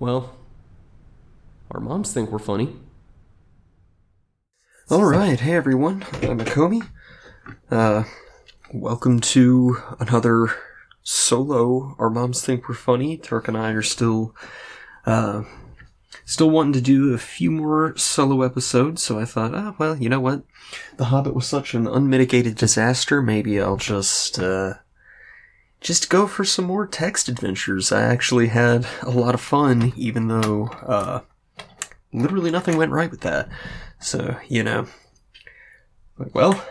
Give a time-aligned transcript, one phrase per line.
[0.00, 0.34] Well,
[1.70, 2.74] our moms think we're funny.
[4.90, 6.88] Alright, hey everyone, I'm Akomi.
[7.70, 8.04] Uh,
[8.72, 10.54] welcome to another
[11.02, 13.18] solo Our Moms Think We're Funny.
[13.18, 14.34] Turk and I are still,
[15.04, 15.42] uh,
[16.24, 20.08] still wanting to do a few more solo episodes, so I thought, oh, well, you
[20.08, 20.44] know what?
[20.96, 24.76] The Hobbit was such an unmitigated disaster, maybe I'll just, uh,
[25.80, 27.90] just go for some more text adventures.
[27.90, 31.20] I actually had a lot of fun, even though, uh,
[32.12, 33.48] literally nothing went right with that.
[33.98, 34.86] So, you know.
[36.34, 36.62] Well,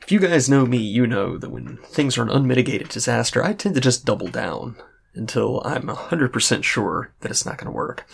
[0.00, 3.52] if you guys know me, you know that when things are an unmitigated disaster, I
[3.52, 4.76] tend to just double down
[5.14, 8.04] until I'm 100% sure that it's not going to work.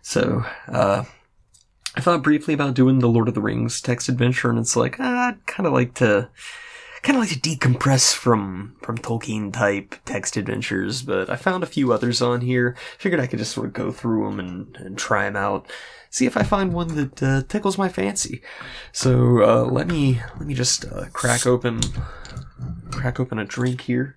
[0.00, 1.04] So, uh,
[1.94, 4.96] I thought briefly about doing the Lord of the Rings text adventure, and it's like,
[4.98, 6.30] ah, I'd kind of like to
[7.02, 11.66] kind of like to decompress from from Tolkien type text adventures, but I found a
[11.66, 12.76] few others on here.
[12.98, 15.70] Figured I could just sort of go through them and, and try them out,
[16.10, 18.42] see if I find one that uh, tickles my fancy.
[18.92, 21.80] So uh, let me let me just uh, crack open
[22.90, 24.16] crack open a drink here.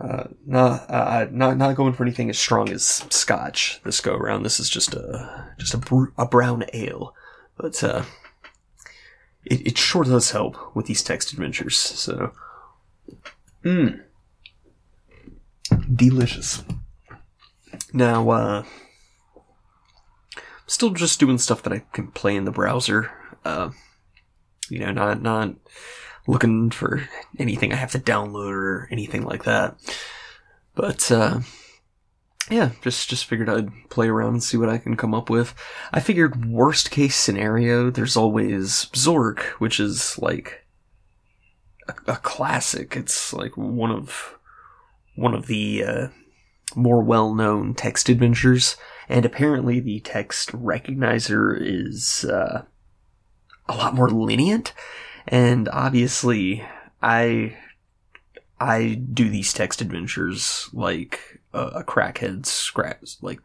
[0.00, 4.44] Uh, not, uh, not, not going for anything as strong as Scotch this go around.
[4.44, 7.14] This is just a, just a, br- a brown ale,
[7.58, 8.04] but uh,
[9.44, 11.78] it, it sure does help with these text adventures.
[11.78, 12.32] So,
[13.64, 14.02] mmm,
[15.94, 16.62] delicious.
[17.92, 18.64] Now, uh,
[20.66, 23.10] still just doing stuff that I can play in the browser.
[23.44, 23.70] Uh,
[24.68, 25.54] you know, not not
[26.26, 29.76] looking for anything I have to download or anything like that.
[30.74, 31.40] But uh,
[32.50, 35.54] yeah, just just figured I'd play around and see what I can come up with.
[35.92, 40.66] I figured worst case scenario, there's always Zork, which is like
[41.88, 42.96] a, a classic.
[42.96, 44.36] It's like one of
[45.14, 46.08] one of the uh,
[46.74, 48.76] more well-known text adventures,
[49.08, 52.64] and apparently the text recognizer is uh,
[53.68, 54.72] a lot more lenient.
[55.28, 56.64] And obviously,
[57.00, 57.56] I
[58.58, 63.40] I do these text adventures like a, crackhead scratch, like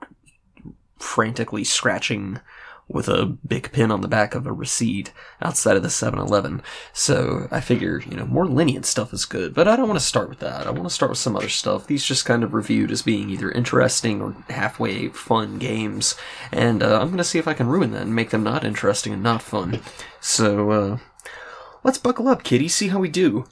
[0.97, 2.39] frantically scratching
[2.87, 5.11] with a big pin on the back of a receipt
[5.41, 6.61] outside of the 7-Eleven.
[6.93, 10.05] So I figure, you know, more lenient stuff is good, but I don't want to
[10.05, 10.67] start with that.
[10.67, 11.87] I want to start with some other stuff.
[11.87, 16.15] These just kind of reviewed as being either interesting or halfway fun games,
[16.51, 18.63] and uh, I'm going to see if I can ruin that and make them not
[18.63, 19.81] interesting and not fun.
[20.19, 20.97] So, uh,
[21.83, 23.45] let's buckle up, kitty, see how we do.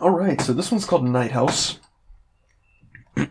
[0.00, 1.78] Alright, so this one's called Night House.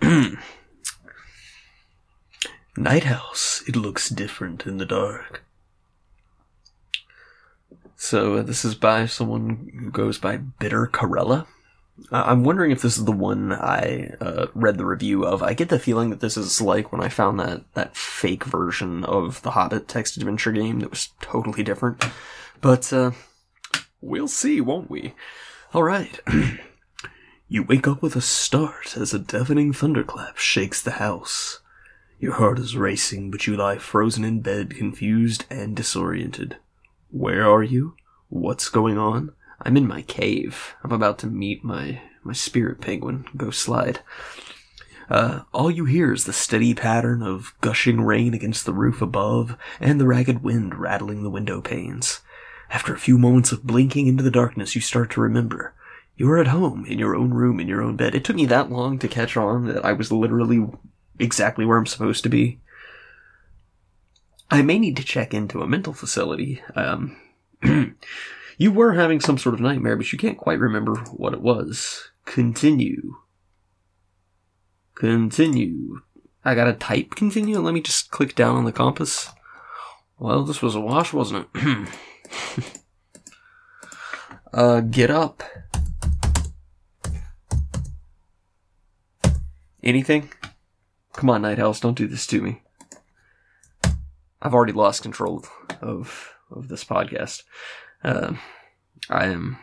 [2.78, 5.44] Night House, it looks different in the dark.
[7.96, 11.48] So, uh, this is by someone who goes by Bitter Corella.
[12.12, 15.42] I'm wondering if this is the one I uh, read the review of.
[15.42, 19.04] I get the feeling that this is like when I found that, that fake version
[19.06, 22.06] of the Hobbit text adventure game that was totally different.
[22.62, 23.12] But, uh,
[24.02, 25.16] we'll see, won't we?
[25.74, 26.20] Alright.
[27.48, 31.60] you wake up with a start as a deafening thunderclap shakes the house.
[32.20, 36.58] Your heart is racing, but you lie frozen in bed, confused and disoriented.
[37.12, 37.96] Where are you?
[38.30, 39.34] What's going on?
[39.62, 40.74] I'm in my cave.
[40.84, 44.00] I'm about to meet my, my spirit penguin, go slide.
[45.08, 49.56] Uh, all you hear is the steady pattern of gushing rain against the roof above
[49.80, 52.22] and the ragged wind rattling the window panes.
[52.70, 55.74] After a few moments of blinking into the darkness, you start to remember.
[56.16, 58.14] You are at home, in your own room, in your own bed.
[58.14, 60.68] It took me that long to catch on that I was literally
[61.18, 62.60] exactly where I'm supposed to be.
[64.52, 66.62] I may need to check into a mental facility.
[66.76, 67.18] Um,
[68.58, 72.10] you were having some sort of nightmare, but you can't quite remember what it was.
[72.26, 73.16] Continue.
[74.96, 76.02] Continue.
[76.44, 77.60] I gotta type continue?
[77.60, 79.30] Let me just click down on the compass.
[80.18, 81.90] Well, this was a wash, wasn't it?
[84.54, 85.44] uh, get up.
[89.82, 90.30] Anything?
[91.14, 92.62] Come on, Night House, don't do this to me.
[94.42, 95.46] I've already lost control
[95.82, 97.44] of of this podcast.
[98.04, 98.34] Uh,
[99.10, 99.58] I am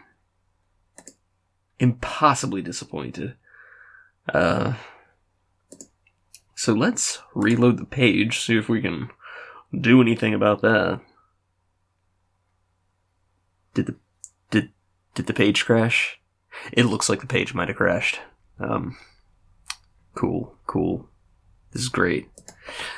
[1.78, 3.34] impossibly disappointed.
[4.32, 4.74] Uh,
[6.54, 9.10] so let's reload the page, see if we can
[9.78, 11.00] do anything about that.
[13.76, 13.96] Did the
[14.50, 14.70] did
[15.14, 16.18] did the page crash?
[16.72, 18.20] It looks like the page might have crashed.
[18.58, 18.96] Um,
[20.14, 21.10] cool, cool.
[21.72, 22.30] This is great.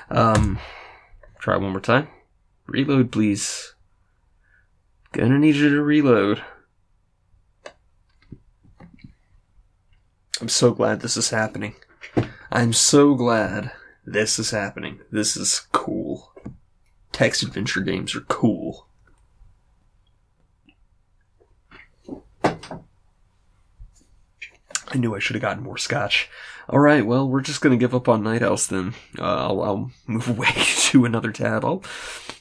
[0.08, 0.60] Um,
[1.40, 2.06] try one more time.
[2.68, 3.74] Reload, please.
[5.10, 6.44] Gonna need you to reload.
[10.40, 11.74] I'm so glad this is happening.
[12.52, 13.72] I'm so glad
[14.06, 15.00] this is happening.
[15.10, 16.32] This is cool.
[17.10, 18.87] Text adventure games are cool.
[24.90, 26.28] I knew I should have gotten more scotch.
[26.68, 28.94] All right, well, we're just gonna give up on Night House then.
[29.18, 31.64] Uh, I'll, I'll move away to another tab.
[31.64, 31.82] I'll,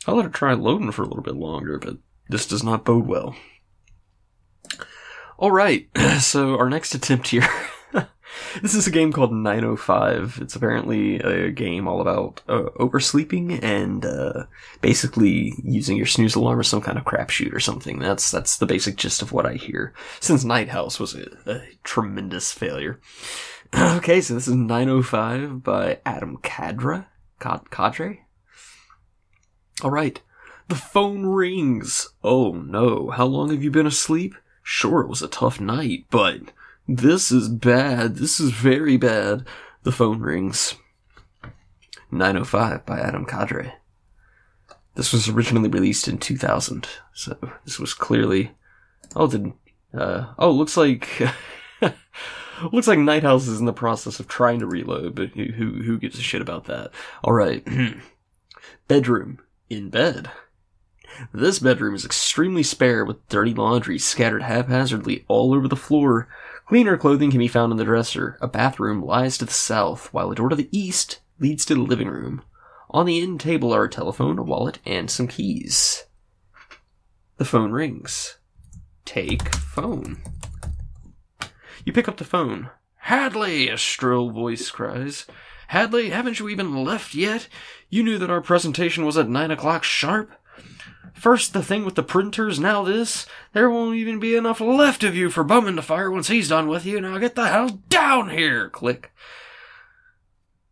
[0.06, 1.98] I'll let it try loading for a little bit longer, but
[2.30, 3.36] this does not bode well.
[5.38, 5.88] All right,
[6.20, 7.48] so our next attempt here.
[8.62, 10.40] this is a game called 905.
[10.42, 14.46] It's apparently a game all about uh, oversleeping and uh,
[14.82, 18.00] basically using your snooze alarm as some kind of crapshoot or something.
[18.00, 19.94] That's that's the basic gist of what I hear.
[20.20, 23.00] Since Night House was a, a tremendous failure.
[23.78, 27.08] okay, so this is 905 by Adam Kadra.
[27.40, 28.26] Cadre?
[29.84, 30.22] All right.
[30.70, 32.10] The phone rings.
[32.24, 33.12] Oh no.
[33.12, 34.36] How long have you been asleep?
[34.64, 36.52] Sure, it was a tough night, but
[36.88, 38.16] this is bad.
[38.16, 39.46] This is very bad.
[39.84, 40.76] The phone rings.
[42.12, 43.74] 905 by Adam Cadre.
[44.96, 48.52] This was originally released in 2000, so this was clearly.
[49.16, 49.54] Oh, did.
[49.94, 51.22] Uh, oh, looks like.
[52.72, 55.84] looks like Night House is in the process of trying to reload, but who, who,
[55.84, 56.92] who gives a shit about that?
[57.24, 57.68] Alright.
[58.88, 59.40] Bedroom.
[59.70, 60.32] In bed.
[61.34, 66.28] This bedroom is extremely spare with dirty laundry scattered haphazardly all over the floor.
[66.68, 68.38] Cleaner clothing can be found in the dresser.
[68.42, 71.82] A bathroom lies to the south, while a door to the east leads to the
[71.82, 72.42] living room.
[72.90, 76.04] On the end table are a telephone, a wallet, and some keys.
[77.38, 78.38] The phone rings.
[79.06, 80.18] Take phone.
[81.86, 82.70] You pick up the phone.
[82.98, 85.26] Hadley, a shrill voice cries.
[85.70, 87.48] Hadley, haven't you even left yet?
[87.90, 90.32] You knew that our presentation was at nine o'clock sharp?
[91.14, 93.26] First the thing with the printers, now this.
[93.54, 96.68] There won't even be enough left of you for Bowman to fire once he's done
[96.68, 97.02] with you.
[97.02, 98.70] Now get the hell down here!
[98.70, 99.12] Click.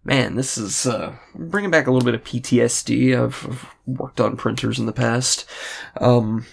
[0.03, 3.19] Man, this is uh, bringing back a little bit of PTSD.
[3.19, 5.49] I've, I've worked on printers in the past.
[5.99, 6.45] Um,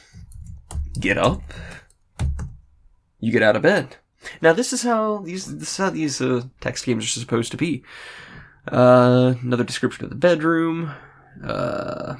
[0.99, 1.43] get up.
[3.21, 3.97] You get out of bed.
[4.41, 7.57] Now this is how these this is how these uh, text games are supposed to
[7.59, 7.83] be.
[8.71, 10.93] Uh, another description of the bedroom.
[11.45, 12.15] Uh,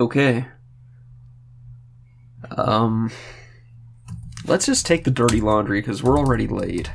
[0.00, 0.46] Okay.
[2.56, 3.10] Um,
[4.46, 6.90] let's just take the dirty laundry because we're already late.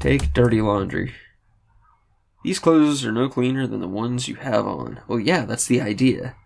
[0.00, 1.14] Take dirty laundry.
[2.42, 5.00] These clothes are no cleaner than the ones you have on.
[5.08, 6.36] Well, yeah, that's the idea.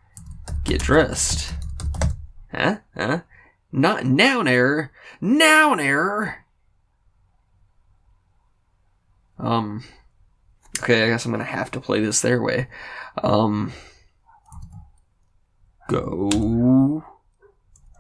[0.64, 1.54] Get dressed.
[2.52, 2.78] Huh?
[2.96, 3.20] Huh?
[3.72, 4.92] Not noun error.
[5.20, 6.44] Noun error.
[9.38, 9.84] Um.
[10.81, 12.69] Okay, I guess I'm gonna have to play this their way.
[13.22, 13.72] Um
[15.90, 17.04] go.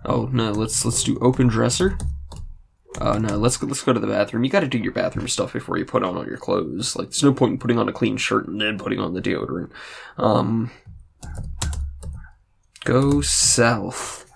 [0.04, 1.98] Oh no, let's let's do open dresser.
[3.00, 4.44] Oh no, let's go, let's go to the bathroom.
[4.44, 6.96] You got to do your bathroom stuff before you put on all your clothes.
[6.96, 9.22] Like, there's no point in putting on a clean shirt and then putting on the
[9.22, 9.70] deodorant.
[10.18, 10.70] Um,
[12.84, 14.30] go south.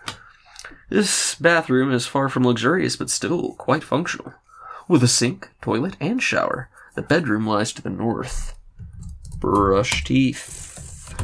[0.89, 4.35] This bathroom is far from luxurious, but still quite functional.
[4.87, 6.69] With a sink, toilet, and shower.
[6.95, 8.55] The bedroom lies to the north.
[9.39, 11.15] Brush teeth.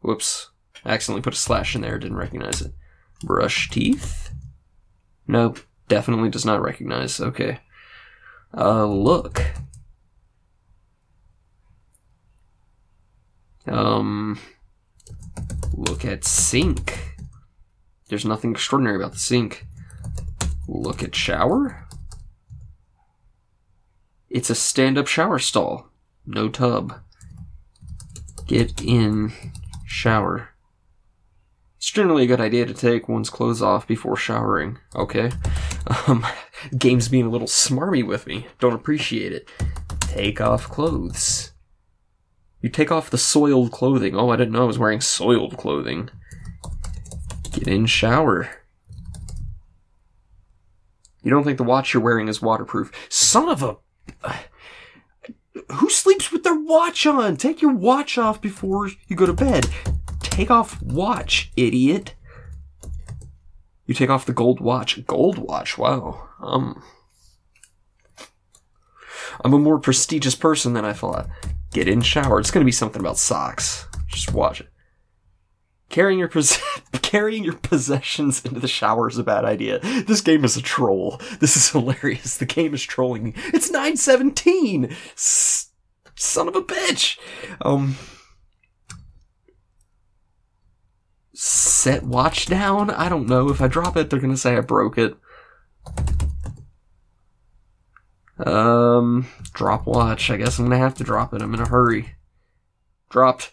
[0.00, 0.50] Whoops.
[0.84, 2.72] I accidentally put a slash in there, didn't recognize it.
[3.22, 4.30] Brush teeth?
[5.26, 7.20] Nope, definitely does not recognize.
[7.20, 7.60] Okay.
[8.56, 9.42] Uh, look.
[13.66, 14.38] Um,
[15.74, 17.16] look at sink.
[18.08, 19.66] There's nothing extraordinary about the sink.
[20.66, 21.86] Look at shower.
[24.30, 25.90] It's a stand up shower stall.
[26.26, 27.00] No tub.
[28.46, 29.32] Get in
[29.84, 30.50] shower.
[31.88, 34.78] It's generally a good idea to take one's clothes off before showering.
[34.94, 35.32] Okay.
[36.06, 36.26] Um,
[36.78, 38.46] game's being a little smarmy with me.
[38.58, 39.48] Don't appreciate it.
[40.00, 41.52] Take off clothes.
[42.60, 44.14] You take off the soiled clothing.
[44.14, 46.10] Oh, I didn't know I was wearing soiled clothing.
[47.52, 48.50] Get in shower.
[51.22, 52.92] You don't think the watch you're wearing is waterproof.
[53.08, 53.78] Son of a.
[55.72, 57.38] Who sleeps with their watch on?
[57.38, 59.66] Take your watch off before you go to bed.
[60.38, 62.14] Take off watch, idiot.
[63.86, 65.04] You take off the gold watch.
[65.04, 66.28] Gold watch, wow.
[66.40, 66.80] Um
[69.44, 71.28] I'm a more prestigious person than I thought.
[71.72, 72.38] Get in shower.
[72.38, 73.88] It's gonna be something about socks.
[74.06, 74.68] Just watch it.
[75.88, 76.62] Carrying your pos-
[77.02, 79.80] carrying your possessions into the shower is a bad idea.
[79.80, 81.20] This game is a troll.
[81.40, 82.36] This is hilarious.
[82.36, 83.34] The game is trolling me.
[83.46, 84.92] It's 917.
[85.16, 85.72] S-
[86.14, 87.18] son of a bitch.
[87.60, 87.96] Um
[91.40, 92.90] set watch down.
[92.90, 93.48] I don't know.
[93.48, 95.16] If I drop it, they're gonna say I broke it.
[98.44, 100.30] Um, drop watch.
[100.30, 101.40] I guess I'm gonna have to drop it.
[101.40, 102.16] I'm in a hurry.
[103.08, 103.52] Dropped.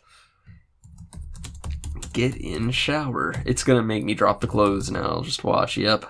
[2.12, 3.36] Get in shower.
[3.46, 5.22] It's gonna make me drop the clothes now.
[5.22, 5.78] Just watch.
[5.78, 6.06] Yep.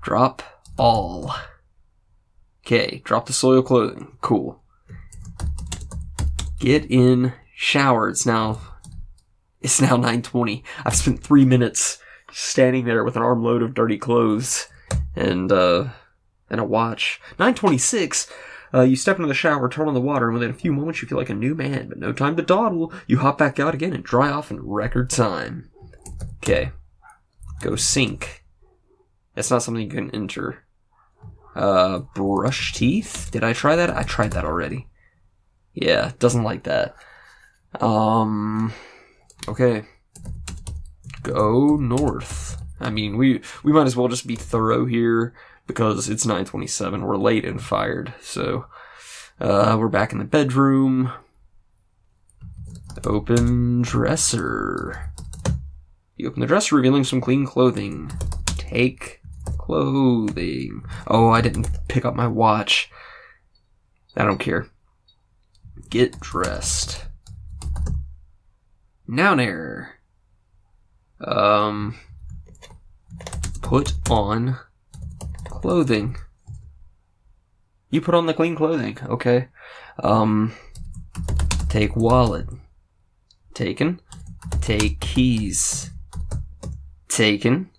[0.00, 0.42] Drop
[0.78, 1.34] all.
[2.64, 4.16] Okay, drop the soil clothing.
[4.22, 4.62] Cool.
[6.58, 8.08] Get in shower.
[8.08, 8.71] It's now
[9.62, 10.62] it's now 9:20.
[10.84, 11.98] I've spent 3 minutes
[12.32, 14.68] standing there with an armload of dirty clothes
[15.14, 15.88] and uh
[16.50, 17.20] and a watch.
[17.38, 18.30] 926.
[18.74, 21.02] Uh, you step into the shower, turn on the water, and within a few moments
[21.02, 22.92] you feel like a new man, but no time to dawdle.
[23.06, 25.70] You hop back out again and dry off in record time.
[26.38, 26.70] Okay.
[27.60, 28.44] Go sink.
[29.34, 30.64] That's not something you can enter.
[31.54, 33.28] Uh, brush teeth?
[33.30, 33.90] Did I try that?
[33.90, 34.88] I tried that already.
[35.74, 36.96] Yeah, doesn't like that.
[37.80, 38.72] Um,
[39.48, 39.84] okay.
[41.22, 42.60] Go north.
[42.80, 45.34] I mean, we, we might as well just be thorough here
[45.66, 47.02] because it's 927.
[47.02, 48.12] We're late and fired.
[48.20, 48.66] So,
[49.40, 51.12] uh, we're back in the bedroom.
[53.04, 55.12] Open dresser.
[56.16, 58.12] You open the dresser, revealing some clean clothing.
[58.46, 59.20] Take
[59.58, 60.84] clothing.
[61.06, 62.90] Oh, I didn't pick up my watch.
[64.16, 64.68] I don't care.
[65.88, 67.06] Get dressed.
[69.06, 69.94] Noun error.
[71.20, 71.96] Um,
[73.60, 74.58] put on
[75.44, 76.16] clothing.
[77.90, 79.48] You put on the clean clothing, okay.
[80.02, 80.52] Um,
[81.68, 82.46] take wallet.
[83.54, 84.00] Taken.
[84.60, 85.90] Take keys.
[87.08, 87.70] Taken.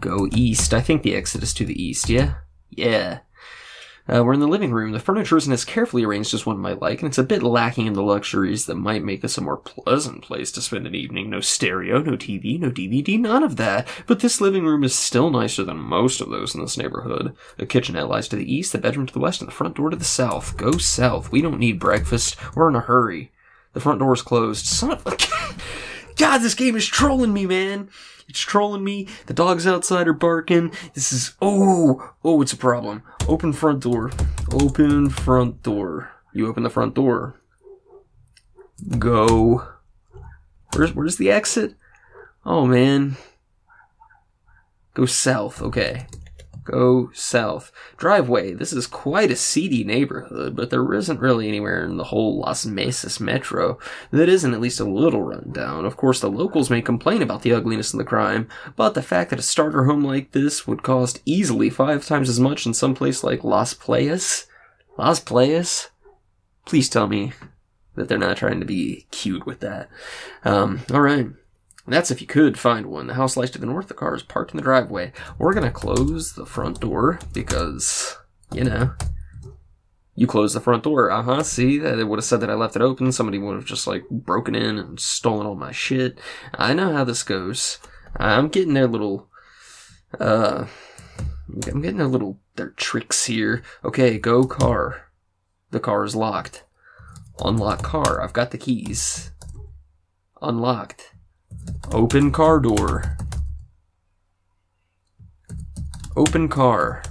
[0.00, 0.74] Go east.
[0.74, 2.34] I think the exit is to the east, yeah?
[2.68, 3.20] Yeah.
[4.08, 4.90] Uh, we're in the living room.
[4.90, 7.86] The furniture isn't as carefully arranged as one might like, and it's a bit lacking
[7.86, 11.30] in the luxuries that might make this a more pleasant place to spend an evening.
[11.30, 13.86] No stereo, no TV, no DVD, none of that.
[14.08, 17.36] But this living room is still nicer than most of those in this neighborhood.
[17.58, 19.90] The kitchenette lies to the east, the bedroom to the west, and the front door
[19.90, 20.56] to the south.
[20.56, 21.30] Go south.
[21.30, 22.36] We don't need breakfast.
[22.56, 23.30] We're in a hurry.
[23.72, 24.66] The front door is closed.
[24.66, 25.16] Son of a...
[26.16, 27.88] God, this game is trolling me, man.
[28.28, 29.08] It's trolling me.
[29.26, 30.72] The dogs outside are barking.
[30.94, 33.02] This is oh oh, it's a problem.
[33.28, 34.10] Open front door.
[34.52, 36.10] Open front door.
[36.32, 37.40] You open the front door.
[38.98, 39.66] Go.
[40.74, 41.74] Where's where's the exit?
[42.44, 43.16] Oh man.
[44.94, 45.62] Go south.
[45.62, 46.06] Okay.
[46.64, 47.72] Go south.
[47.96, 48.54] Driveway.
[48.54, 52.64] This is quite a seedy neighborhood, but there isn't really anywhere in the whole Las
[52.64, 53.78] Mesas metro
[54.12, 55.84] that isn't at least a little run down.
[55.84, 59.30] Of course, the locals may complain about the ugliness and the crime, but the fact
[59.30, 62.94] that a starter home like this would cost easily five times as much in some
[62.94, 64.46] place like Las Playas?
[64.96, 65.88] Las Playas?
[66.64, 67.32] Please tell me
[67.96, 69.90] that they're not trying to be cute with that.
[70.44, 71.26] Um, alright.
[71.86, 73.08] That's if you could find one.
[73.08, 73.88] The house lies to the north.
[73.88, 75.12] The car is parked in the driveway.
[75.38, 78.16] We're gonna close the front door because,
[78.52, 78.92] you know,
[80.14, 81.10] you close the front door.
[81.10, 81.42] Uh huh.
[81.42, 83.10] See, they would have said that I left it open.
[83.10, 86.18] Somebody would have just like broken in and stolen all my shit.
[86.54, 87.78] I know how this goes.
[88.16, 89.28] I'm getting their little,
[90.20, 90.66] uh,
[91.48, 93.62] I'm getting their little their tricks here.
[93.84, 95.08] Okay, go car.
[95.70, 96.64] The car is locked.
[97.42, 98.20] Unlock car.
[98.22, 99.30] I've got the keys.
[100.42, 101.11] Unlocked.
[101.92, 103.16] Open car door.
[106.16, 107.02] Open car.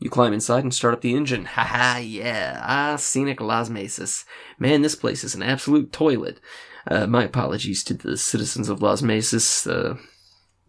[0.00, 1.44] You climb inside and start up the engine.
[1.56, 2.62] Haha, yeah.
[2.64, 4.24] Ah, scenic Las Mesas.
[4.58, 6.40] Man, this place is an absolute toilet.
[6.86, 9.66] Uh, my apologies to the citizens of Las Mesas.
[9.66, 9.96] Uh,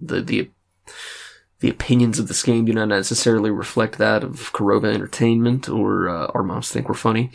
[0.01, 0.49] the, the,
[1.59, 6.27] the opinions of this game do not necessarily reflect that of Korova Entertainment or uh,
[6.33, 7.31] Our Moms Think We're Funny.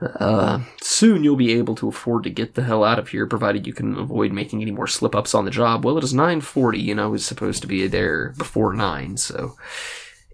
[0.00, 3.66] Uh, soon you'll be able to afford to get the hell out of here, provided
[3.66, 5.84] you can avoid making any more slip ups on the job.
[5.84, 9.56] Well, it is 940, and I was supposed to be there before 9, so.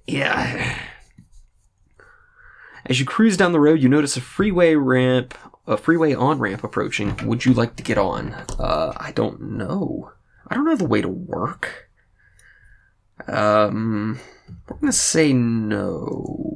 [0.06, 0.78] Yeah.
[2.86, 6.62] As you cruise down the road, you notice a freeway ramp, a freeway on ramp
[6.62, 7.16] approaching.
[7.24, 8.34] Would you like to get on?
[8.58, 10.12] Uh, I don't know.
[10.48, 11.88] I don't know the way to work.
[13.26, 14.20] Um,
[14.68, 16.53] we're gonna say no.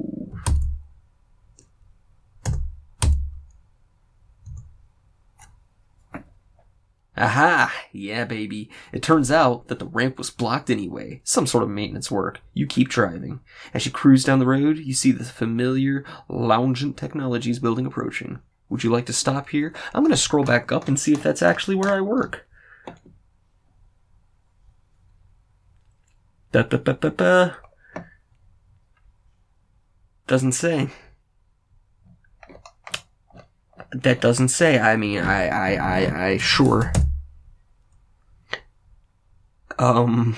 [7.19, 7.73] Aha!
[7.91, 8.69] Yeah, baby.
[8.93, 11.19] It turns out that the ramp was blocked anyway.
[11.25, 12.39] Some sort of maintenance work.
[12.53, 13.41] You keep driving.
[13.73, 18.39] As you cruise down the road, you see the familiar Loungent Technologies building approaching.
[18.69, 19.73] Would you like to stop here?
[19.93, 22.47] I'm gonna scroll back up and see if that's actually where I work.
[26.51, 27.51] Da da da da da.
[30.25, 30.89] Doesn't say.
[33.91, 34.79] That doesn't say.
[34.79, 36.93] I mean, I, I, I, I, sure.
[39.79, 40.35] Um,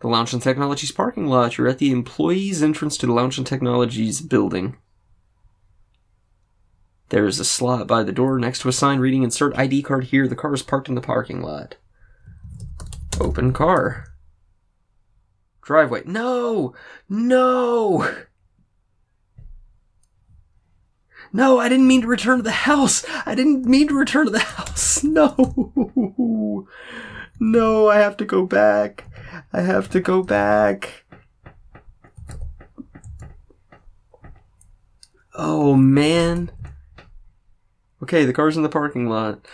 [0.00, 1.56] The Loungent Technologies parking lot.
[1.56, 4.76] You're at the employees' entrance to the Loungent Technologies building.
[7.08, 10.04] There is a slot by the door next to a sign reading Insert ID card
[10.04, 10.28] here.
[10.28, 11.76] The car is parked in the parking lot.
[13.20, 14.14] Open car.
[15.62, 16.02] Driveway.
[16.04, 16.74] No!
[17.08, 18.08] No!
[21.32, 23.04] No, I didn't mean to return to the house.
[23.24, 25.02] I didn't mean to return to the house.
[25.10, 26.66] No.
[27.40, 29.04] No, I have to go back.
[29.52, 31.04] I have to go back.
[35.34, 36.50] Oh man.
[38.02, 39.46] Okay, the car's in the parking lot.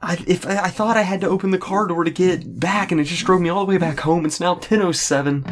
[0.00, 2.92] I if I, I thought I had to open the car door to get back,
[2.92, 4.24] and it just drove me all the way back home.
[4.24, 5.44] It's now ten oh seven.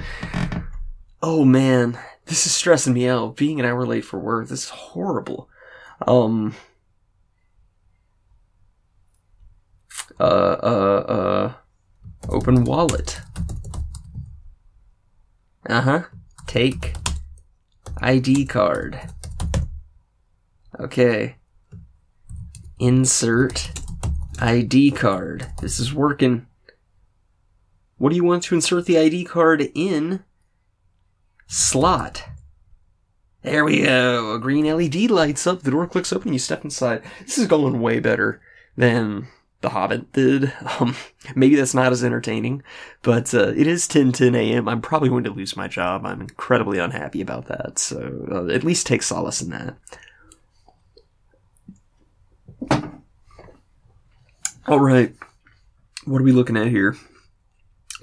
[1.20, 3.36] Oh man, this is stressing me out.
[3.36, 5.48] Being an hour late for work, this is horrible.
[6.06, 6.54] Um.
[10.18, 11.52] Uh, uh, uh.
[12.28, 13.20] Open wallet.
[15.68, 16.02] Uh huh.
[16.46, 16.94] Take
[17.98, 19.00] ID card.
[20.78, 21.36] Okay.
[22.78, 23.70] Insert
[24.40, 25.46] ID card.
[25.60, 26.46] This is working.
[27.98, 30.22] What do you want to insert the ID card in?
[31.46, 32.24] Slot.
[33.42, 34.34] There we go.
[34.34, 35.62] A green LED lights up.
[35.62, 36.32] The door clicks open.
[36.32, 37.02] You step inside.
[37.20, 38.40] This is going way better
[38.76, 39.28] than
[39.66, 40.52] The Hobbit did.
[40.78, 40.94] Um,
[41.34, 42.62] maybe that's not as entertaining,
[43.02, 44.68] but uh, it is 10 10 a.m.
[44.68, 46.06] I'm probably going to lose my job.
[46.06, 47.80] I'm incredibly unhappy about that.
[47.80, 49.76] So uh, at least take solace in that.
[54.68, 55.12] All right.
[56.04, 56.96] What are we looking at here?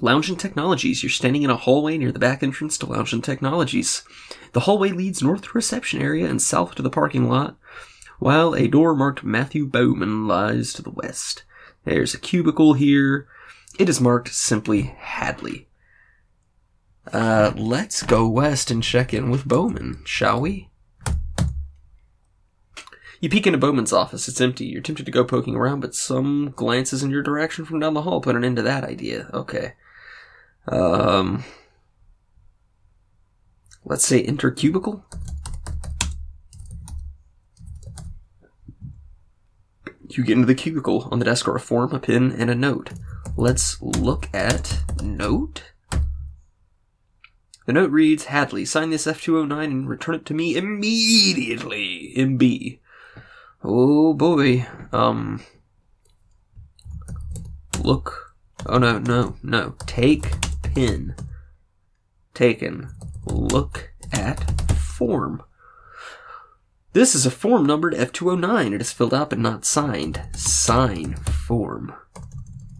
[0.00, 1.02] Loungent Technologies.
[1.02, 4.02] You're standing in a hallway near the back entrance to Loungent Technologies.
[4.52, 7.56] The hallway leads north to reception area and south to the parking lot,
[8.18, 11.44] while a door marked Matthew Bowman lies to the west.
[11.84, 13.26] There's a cubicle here.
[13.78, 15.68] It is marked simply Hadley.
[17.12, 20.70] Uh, let's go west and check in with Bowman, shall we?
[23.20, 24.28] You peek into Bowman's office.
[24.28, 24.66] It's empty.
[24.66, 28.02] You're tempted to go poking around, but some glances in your direction from down the
[28.02, 29.30] hall put an end to that idea.
[29.32, 29.74] Okay.
[30.68, 31.44] Um.
[33.84, 35.04] Let's say enter cubicle.
[40.16, 41.08] You get into the cubicle.
[41.10, 42.90] On the desk are a form, a pen, and a note.
[43.36, 45.72] Let's look at note.
[47.66, 52.12] The note reads, Hadley, sign this F209 and return it to me immediately.
[52.16, 52.78] MB.
[53.62, 54.66] Oh boy.
[54.92, 55.42] Um.
[57.82, 58.34] Look.
[58.66, 59.74] Oh no, no, no.
[59.86, 61.14] Take pin.
[62.34, 62.90] Taken.
[63.24, 65.42] Look at form.
[66.94, 68.72] This is a form numbered F209.
[68.72, 70.22] It is filled out but not signed.
[70.32, 71.92] Sign form.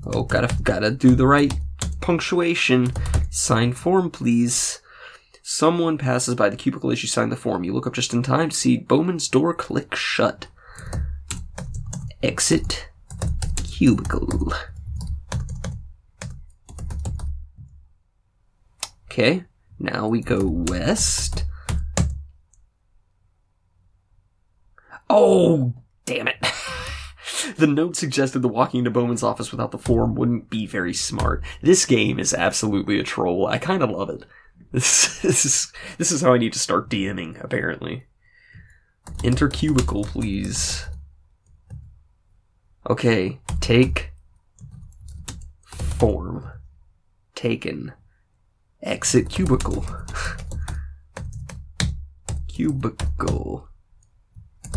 [0.06, 1.52] Oh, gotta, gotta do the right
[2.00, 2.92] punctuation.
[3.30, 4.80] Sign form, please.
[5.42, 7.64] Someone passes by the cubicle as you sign the form.
[7.64, 10.46] You look up just in time to see Bowman's door click shut.
[12.22, 12.88] Exit
[13.64, 14.52] cubicle.
[19.06, 19.42] Okay,
[19.80, 21.46] now we go west.
[25.08, 26.36] Oh, damn it.
[27.56, 31.42] the note suggested that walking into Bowman's office without the form wouldn't be very smart.
[31.62, 33.46] This game is absolutely a troll.
[33.46, 34.24] I kind of love it.
[34.72, 38.04] This, this is this is how I need to start DMing, apparently.
[39.22, 40.86] Enter cubicle, please.
[42.88, 44.12] Okay, take
[45.66, 46.50] form.
[47.34, 47.92] Taken.
[48.82, 49.86] Exit cubicle.
[52.48, 53.68] cubicle.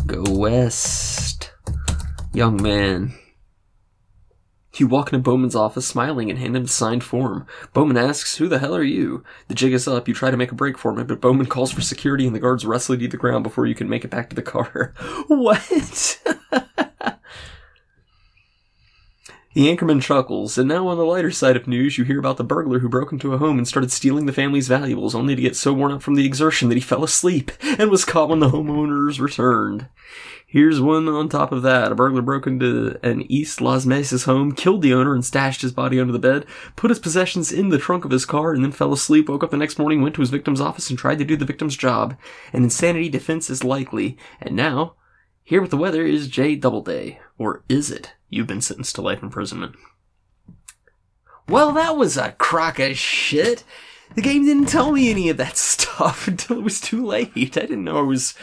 [0.05, 1.51] Go west.
[2.33, 3.13] Young man.
[4.75, 7.47] You walk into Bowman's office smiling and hand him a signed form.
[7.73, 9.23] Bowman asks, Who the hell are you?
[9.47, 10.07] The jig is up.
[10.07, 12.39] You try to make a break for him, but Bowman calls for security and the
[12.39, 14.93] guards wrestle you to the ground before you can make it back to the car.
[15.27, 16.19] what?
[19.57, 22.43] The anchorman chuckles, and now on the lighter side of news, you hear about the
[22.43, 25.55] burglar who broke into a home and started stealing the family's valuables, only to get
[25.55, 28.51] so worn out from the exertion that he fell asleep and was caught when the
[28.51, 29.87] homeowners returned.
[30.45, 31.91] Here's one on top of that.
[31.91, 35.71] A burglar broke into an East Las Mesas home, killed the owner, and stashed his
[35.71, 38.71] body under the bed, put his possessions in the trunk of his car, and then
[38.71, 41.25] fell asleep, woke up the next morning, went to his victim's office, and tried to
[41.25, 42.15] do the victim's job.
[42.53, 44.19] An insanity defense is likely.
[44.39, 44.97] And now,
[45.41, 47.19] here with the weather is Jay Doubleday.
[47.39, 48.13] Or is it?
[48.29, 49.75] You've been sentenced to life imprisonment.
[51.47, 53.63] Well, that was a crock of shit.
[54.15, 57.31] The game didn't tell me any of that stuff until it was too late.
[57.35, 58.33] I didn't know I was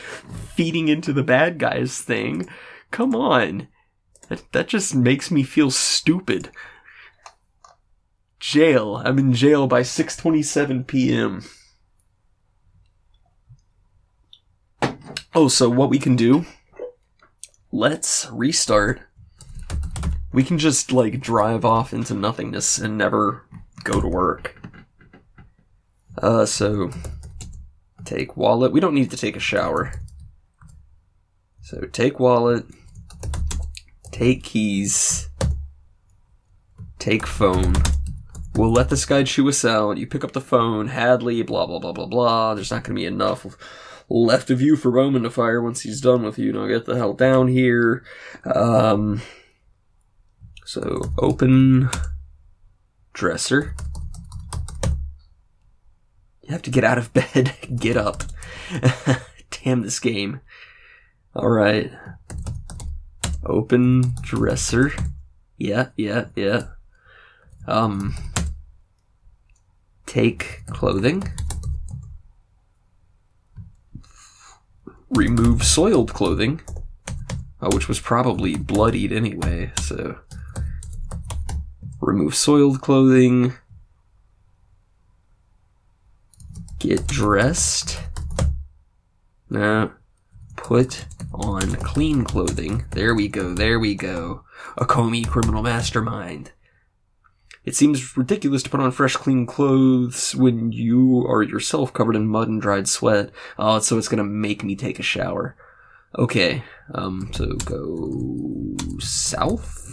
[0.55, 2.49] feeding into the bad guys thing.
[2.91, 3.69] Come on.
[4.29, 6.51] That, that just makes me feel stupid.
[8.41, 9.03] jail.
[9.05, 11.43] I'm in jail by 6:27 p.m.
[15.35, 16.47] Oh, so what we can do?
[17.73, 19.01] Let's restart.
[20.35, 23.47] We can just like drive off into nothingness and never
[23.85, 24.61] go to work.
[26.21, 26.91] Uh, so
[28.05, 28.73] take wallet.
[28.73, 29.93] We don't need to take a shower.
[31.63, 32.67] So take wallet,
[34.11, 35.29] take keys,
[36.99, 37.75] take phone.
[38.57, 39.99] We'll let this guy chew us out.
[39.99, 42.55] You pick up the phone, Hadley, blah blah blah blah blah.
[42.55, 43.47] There's not gonna be enough
[44.09, 46.53] left of you for Roman to fire once he's done with you.
[46.53, 48.05] Now get the hell down here.
[48.45, 49.23] Um,
[50.65, 51.89] so open
[53.13, 53.75] dresser.
[56.43, 57.55] You have to get out of bed.
[57.77, 58.25] get up.
[59.65, 60.41] Damn this game.
[61.35, 61.91] Alright.
[63.45, 64.93] Open dresser.
[65.59, 66.69] Yeah, yeah, yeah.
[67.67, 68.15] Um.
[70.07, 71.25] Take clothing.
[75.15, 76.61] remove soiled clothing,
[77.61, 80.19] uh, which was probably bloodied anyway, so.
[82.07, 83.55] Remove soiled clothing.
[86.79, 87.99] Get dressed.
[89.49, 89.93] Now,
[90.55, 92.85] put on clean clothing.
[92.91, 94.45] There we go, there we go.
[94.77, 96.53] Akomi criminal mastermind.
[97.65, 102.27] It seems ridiculous to put on fresh, clean clothes when you are yourself covered in
[102.27, 103.31] mud and dried sweat.
[103.59, 105.57] Oh, so it's gonna make me take a shower.
[106.19, 106.63] Okay,
[106.95, 109.84] um, so go south.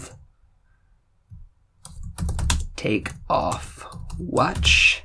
[2.81, 3.85] Take off
[4.17, 5.03] watch.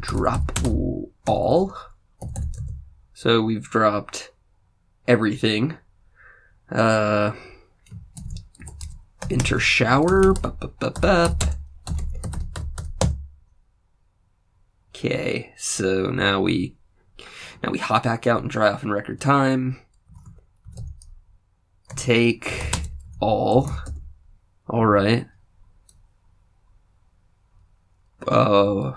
[0.00, 0.50] Drop
[1.28, 1.76] all.
[3.14, 4.32] So we've dropped
[5.06, 5.78] everything.
[6.68, 7.34] Uh,
[9.30, 10.34] enter shower.
[14.90, 16.74] Okay, so now we
[17.62, 19.80] now we hop back out and dry off in record time.
[21.94, 22.72] Take
[23.20, 23.70] all.
[24.68, 25.28] All right.
[28.26, 28.96] Uh,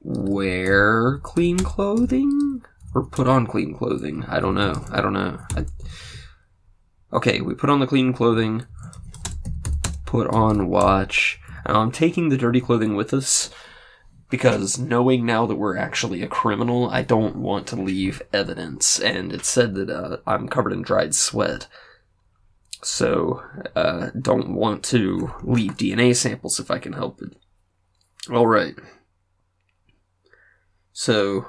[0.00, 2.62] wear clean clothing
[2.94, 4.24] or put on clean clothing.
[4.24, 4.84] I don't know.
[4.90, 5.38] I don't know.
[5.54, 5.66] I,
[7.12, 8.66] okay, we put on the clean clothing
[10.06, 11.38] put on watch.
[11.66, 13.50] I'm taking the dirty clothing with us
[14.30, 18.98] because knowing now that we're actually a criminal, I don't want to leave evidence.
[18.98, 21.66] And it said that uh, I'm covered in dried sweat.
[22.82, 23.42] So,
[23.74, 27.36] uh, don't want to leave DNA samples if I can help it.
[28.30, 28.76] Alright.
[30.92, 31.46] So,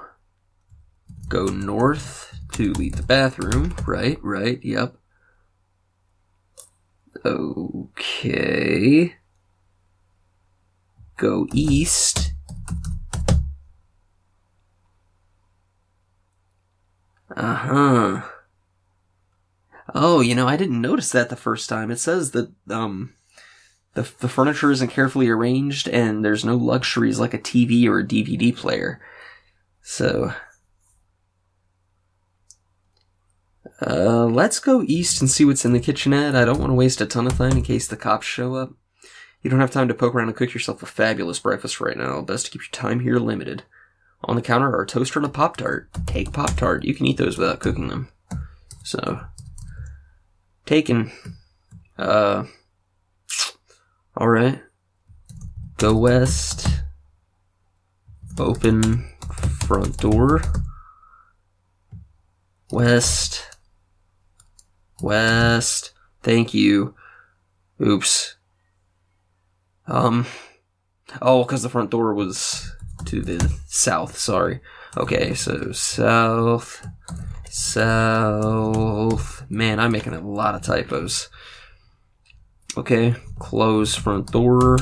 [1.30, 3.76] go north to leave the bathroom.
[3.86, 4.96] Right, right, yep.
[7.26, 9.16] Okay.
[11.18, 12.34] Go east.
[17.36, 18.22] Uh huh.
[19.96, 21.90] Oh, you know, I didn't notice that the first time.
[21.92, 23.14] It says that, um,
[23.98, 28.08] the, the furniture isn't carefully arranged and there's no luxuries like a TV or a
[28.08, 29.02] DVD player.
[29.82, 30.34] So,
[33.80, 36.36] Uh, let's go east and see what's in the kitchenette.
[36.36, 38.72] I don't want to waste a ton of time in case the cops show up.
[39.44, 42.22] You don't have time to poke around and cook yourself a fabulous breakfast right now.
[42.22, 43.64] Best to keep your time here limited.
[44.24, 45.90] On the counter are a toaster and a Pop Tart.
[46.08, 46.86] Take Pop Tart.
[46.86, 48.10] You can eat those without cooking them.
[48.84, 49.22] So,
[50.66, 51.12] taken.
[52.00, 52.46] Uh,
[54.18, 54.62] alright.
[55.78, 56.68] Go west.
[58.40, 59.08] Open
[59.66, 60.42] front door.
[62.72, 63.46] West.
[65.02, 65.92] West.
[66.24, 66.96] Thank you.
[67.82, 68.36] Oops.
[69.88, 70.26] Um.
[71.22, 72.72] Oh, because the front door was
[73.06, 74.18] to the south.
[74.18, 74.60] Sorry.
[74.98, 76.86] Okay, so south,
[77.50, 79.44] south.
[79.50, 81.30] Man, I'm making a lot of typos.
[82.78, 84.78] Okay, close front door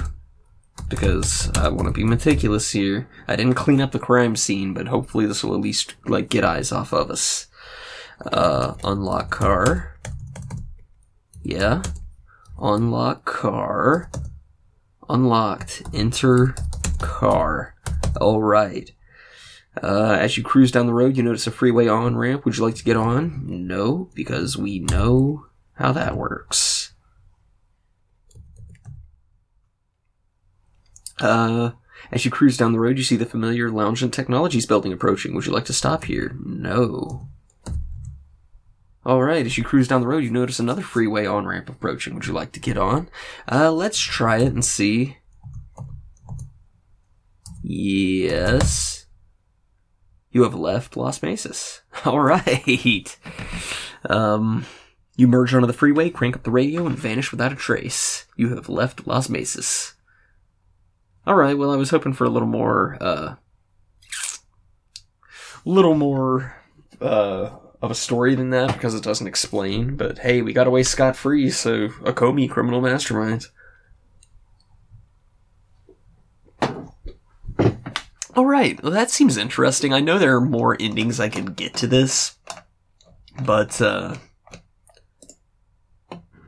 [0.89, 3.07] because I want to be meticulous here.
[3.25, 6.43] I didn't clean up the crime scene, but hopefully this will at least like get
[6.43, 7.47] eyes off of us.
[8.25, 9.97] Uh, unlock car.
[11.41, 11.83] Yeah.
[12.61, 14.11] Unlock car.
[15.07, 15.83] Unlocked.
[15.93, 16.53] Enter
[16.99, 17.75] car.
[18.17, 18.91] Alright.
[19.81, 22.43] Uh, as you cruise down the road, you notice a freeway on ramp.
[22.43, 23.45] Would you like to get on?
[23.45, 26.91] No, because we know how that works.
[31.25, 31.71] Uh,
[32.11, 35.33] as you cruise down the road, you see the familiar Loungent Technologies building approaching.
[35.33, 36.35] Would you like to stop here?
[36.43, 37.27] No.
[39.05, 42.13] Alright, as you cruise down the road, you notice another freeway on ramp approaching.
[42.13, 43.09] Would you like to get on?
[43.51, 45.17] Uh, let's try it and see.
[47.63, 49.05] Yes.
[50.31, 51.81] You have left Las Mesas.
[52.05, 53.17] Alright.
[54.07, 54.65] Um,
[55.15, 58.25] you merge onto the freeway, crank up the radio, and vanish without a trace.
[58.35, 59.94] You have left Las Mesas.
[61.27, 63.35] Alright, well, I was hoping for a little more, uh,
[65.65, 66.55] little more,
[67.01, 67.49] uh,
[67.81, 71.15] of a story than that because it doesn't explain, but hey, we got away scot
[71.15, 73.47] free, so Akomi criminal mastermind.
[78.35, 79.93] Alright, well, that seems interesting.
[79.93, 82.37] I know there are more endings I can get to this,
[83.43, 84.15] but, uh,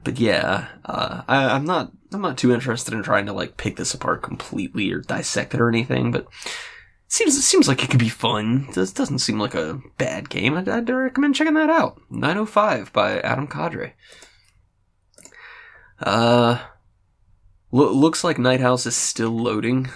[0.03, 3.75] but yeah, uh, I, I'm not, I'm not too interested in trying to like pick
[3.75, 7.89] this apart completely or dissect it or anything, but it seems, it seems like it
[7.89, 8.67] could be fun.
[8.73, 10.57] This doesn't seem like a bad game.
[10.57, 11.99] I'd, I'd recommend checking that out.
[12.09, 13.93] 905 by Adam Cadre.
[15.99, 16.59] Uh,
[17.71, 19.89] lo- looks like Night House is still loading.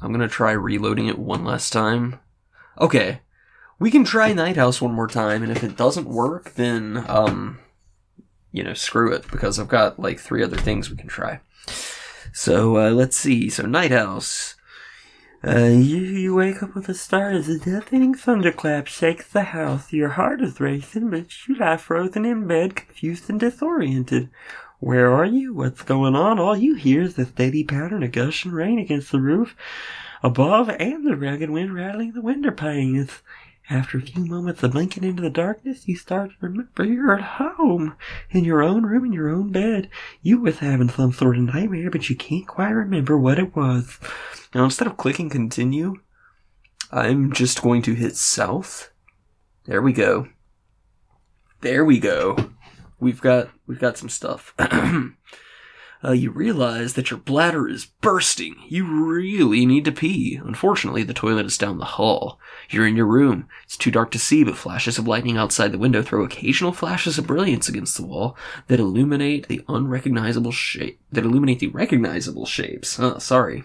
[0.00, 2.20] I'm gonna try reloading it one last time.
[2.80, 3.20] Okay.
[3.80, 7.60] We can try Night House one more time, and if it doesn't work, then, um,
[8.50, 11.40] you know, screw it, because I've got like three other things we can try.
[12.32, 13.48] So, uh, let's see.
[13.50, 14.54] So, Night House.
[15.46, 19.92] Uh, you, you wake up with a start as A deafening thunderclap shakes the house.
[19.92, 24.30] Your heart is racing, but you lie frozen in bed, confused and disoriented.
[24.80, 25.54] Where are you?
[25.54, 26.38] What's going on?
[26.38, 29.54] All you hear is the steady pattern of gushing rain against the roof
[30.22, 33.22] above and the ragged wind rattling the window panes.
[33.70, 37.22] After a few moments of blinking into the darkness, you start to remember you're at
[37.22, 37.96] home,
[38.30, 39.90] in your own room, in your own bed.
[40.22, 43.98] You was having some sort of nightmare, but you can't quite remember what it was.
[44.54, 45.96] Now, instead of clicking continue,
[46.90, 48.90] I'm just going to hit south.
[49.66, 50.28] There we go.
[51.60, 52.52] There we go.
[52.98, 54.54] We've got we've got some stuff.
[56.04, 58.54] uh, you realize that your bladder is bursting.
[58.68, 60.40] You really need to pee.
[60.42, 62.38] Unfortunately, the toilet is down the hall.
[62.70, 63.48] You're in your room.
[63.64, 67.18] It's too dark to see, but flashes of lightning outside the window throw occasional flashes
[67.18, 68.36] of brilliance against the wall
[68.68, 71.00] that illuminate the unrecognizable shape.
[71.10, 72.98] That illuminate the recognizable shapes.
[72.98, 73.64] Uh, sorry.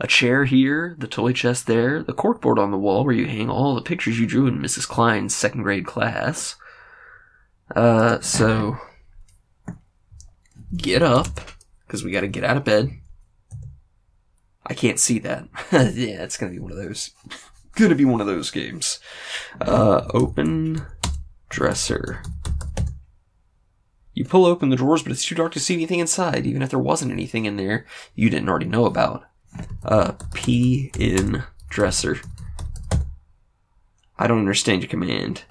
[0.00, 3.48] A chair here, the toy chest there, the corkboard on the wall where you hang
[3.48, 4.88] all the pictures you drew in Mrs.
[4.88, 6.56] Klein's second grade class.
[7.76, 8.78] Uh, so
[10.76, 11.40] get up
[11.86, 12.90] because we got to get out of bed.
[14.66, 15.48] I can't see that.
[15.72, 17.10] yeah, it's gonna be one of those.
[17.74, 19.00] Gonna be one of those games.
[19.58, 20.84] Uh, open
[21.48, 22.22] dresser.
[24.12, 26.68] You pull open the drawers, but it's too dark to see anything inside, even if
[26.68, 29.24] there wasn't anything in there you didn't already know about.
[29.82, 32.20] Uh, pee in dresser.
[34.18, 35.44] I don't understand your command.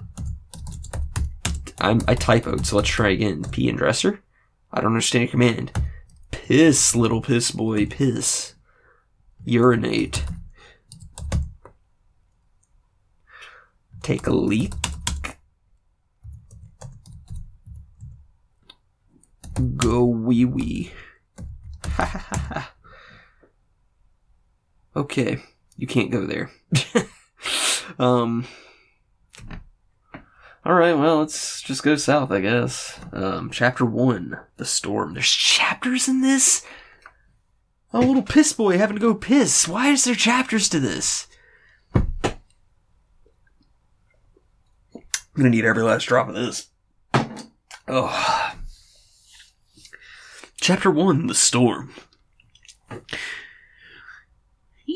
[1.80, 3.42] I'm, I typoed, so let's try again.
[3.50, 4.21] P in dresser?
[4.72, 5.72] I don't understand command.
[6.30, 8.54] Piss, little piss boy, piss.
[9.44, 10.24] Urinate.
[14.02, 14.72] Take a leak.
[19.76, 20.92] Go wee wee.
[24.94, 25.42] Okay,
[25.76, 26.50] you can't go there.
[27.98, 28.46] um.
[30.64, 33.00] Alright, well, let's just go south, I guess.
[33.12, 35.14] Um, chapter 1, The Storm.
[35.14, 36.64] There's chapters in this?
[37.92, 39.66] Oh, little piss boy having to go piss.
[39.66, 41.26] Why is there chapters to this?
[41.94, 42.04] I'm
[45.36, 46.68] gonna need every last drop of this.
[47.88, 48.54] Oh.
[50.60, 51.92] Chapter 1, The Storm.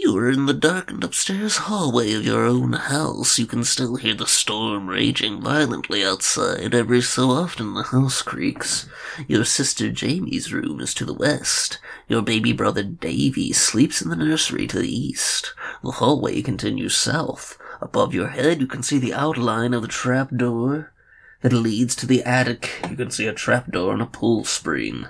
[0.07, 3.41] You are in the darkened upstairs hallway of your own house.
[3.41, 6.77] You can still hear the storm raging violently outside.
[6.77, 8.89] Every so often the house creaks.
[9.27, 11.81] Your sister Jamie's room is to the west.
[12.07, 15.53] Your baby brother Davy sleeps in the nursery to the east.
[15.83, 17.59] The hallway continues south.
[17.83, 20.93] Above your head you can see the outline of the trapdoor
[21.41, 22.71] that leads to the attic.
[22.89, 25.09] You can see a trapdoor and a pull spring.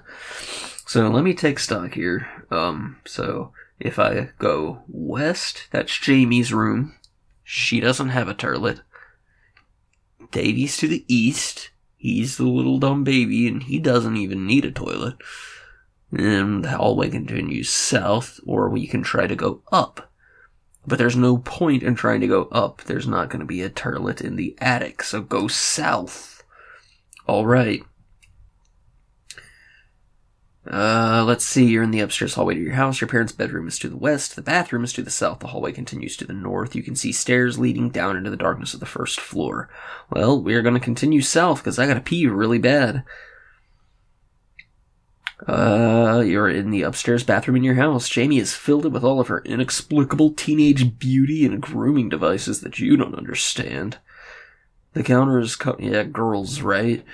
[0.87, 2.27] So let me take stock here.
[2.51, 6.95] Um, so if I go west, that's Jamie's room.
[7.45, 8.81] She doesn't have a turlet.
[10.31, 11.71] Davy's to the east.
[11.97, 15.17] He's the little dumb baby, and he doesn't even need a toilet.
[16.11, 20.11] And the hallway continues south, or we can try to go up.
[20.87, 22.83] But there's no point in trying to go up.
[22.83, 26.45] There's not going to be a turlet in the attic, so go south.
[27.29, 27.83] Alright.
[30.69, 31.65] Uh, let's see.
[31.65, 33.01] You're in the upstairs hallway to your house.
[33.01, 34.35] Your parents' bedroom is to the west.
[34.35, 35.39] The bathroom is to the south.
[35.39, 36.75] The hallway continues to the north.
[36.75, 39.69] You can see stairs leading down into the darkness of the first floor.
[40.11, 43.05] Well, we are going to continue south because I got to pee really bad.
[45.47, 48.09] Uh, you're in the upstairs bathroom in your house.
[48.09, 52.79] Jamie has filled it with all of her inexplicable teenage beauty and grooming devices that
[52.79, 53.99] you don't understand.
[54.95, 57.05] The counter is co- yeah, girls, right?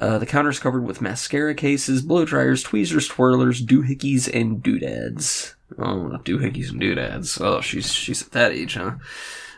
[0.00, 5.54] Uh, the counter is covered with mascara cases, blow dryers, tweezers, twirlers, doohickeys, and doodads.
[5.78, 7.38] Oh, not doohickeys and doodads.
[7.40, 8.94] Oh, she's she's at that age, huh?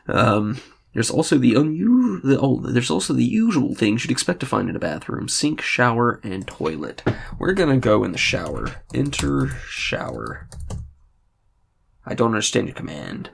[0.08, 0.60] Um,
[0.92, 2.20] there's also the unusual.
[2.22, 5.60] The, oh, there's also the usual things you'd expect to find in a bathroom: sink,
[5.60, 7.02] shower, and toilet.
[7.38, 8.76] We're gonna go in the shower.
[8.92, 10.48] Enter shower.
[12.04, 13.30] I don't understand your command.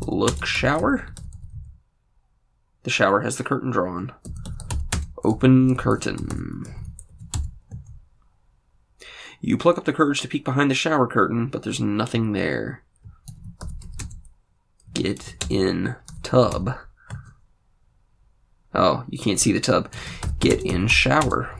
[0.00, 1.08] Look shower.
[2.82, 4.12] The shower has the curtain drawn.
[5.28, 6.64] Open curtain.
[9.42, 12.82] You pluck up the courage to peek behind the shower curtain, but there's nothing there.
[14.94, 16.78] Get in tub.
[18.72, 19.92] Oh, you can't see the tub.
[20.40, 21.54] Get in shower.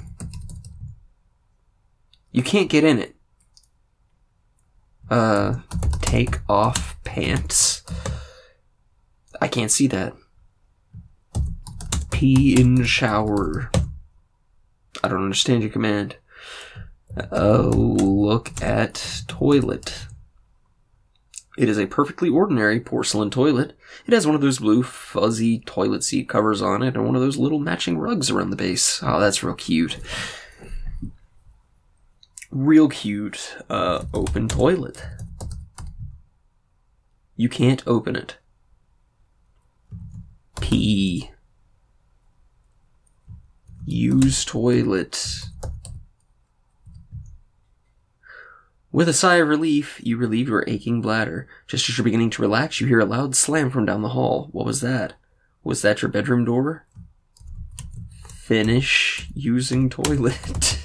[2.32, 3.16] You can't get in it.
[5.10, 5.56] Uh,
[6.00, 7.82] take off pants.
[9.42, 10.14] I can't see that
[12.18, 13.70] pee in shower.
[15.04, 16.16] I don't understand your command.
[17.30, 20.06] Oh, look at toilet.
[21.56, 23.78] It is a perfectly ordinary porcelain toilet.
[24.04, 27.22] It has one of those blue fuzzy toilet seat covers on it and one of
[27.22, 29.00] those little matching rugs around the base.
[29.00, 29.98] Oh, that's real cute.
[32.50, 33.58] Real cute.
[33.70, 35.04] Uh, open toilet.
[37.36, 38.38] You can't open it.
[40.60, 41.30] Pee.
[43.90, 45.46] Use toilet.
[48.92, 51.48] With a sigh of relief, you relieve your aching bladder.
[51.66, 54.50] Just as you're beginning to relax, you hear a loud slam from down the hall.
[54.52, 55.14] What was that?
[55.64, 56.86] Was that your bedroom door?
[58.28, 60.80] Finish using toilet.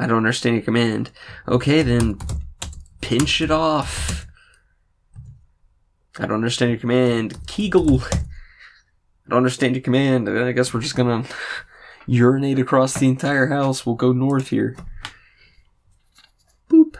[0.00, 1.12] I don't understand your command.
[1.46, 2.18] Okay, then
[3.00, 4.26] pinch it off.
[6.18, 7.46] I don't understand your command.
[7.46, 8.02] Kegel.
[8.02, 10.28] I don't understand your command.
[10.28, 11.24] I guess we're just gonna
[12.06, 13.86] urinate across the entire house.
[13.86, 14.76] We'll go north here.
[16.68, 16.96] Boop.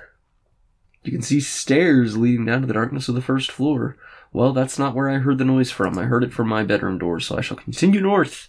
[1.03, 3.96] You can see stairs leading down to the darkness of the first floor.
[4.33, 5.99] Well, that's not where I heard the noise from.
[5.99, 8.49] I heard it from my bedroom door, so I shall continue north.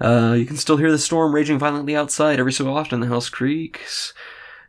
[0.00, 2.38] Uh, you can still hear the storm raging violently outside.
[2.38, 4.14] Every so often, the house creaks.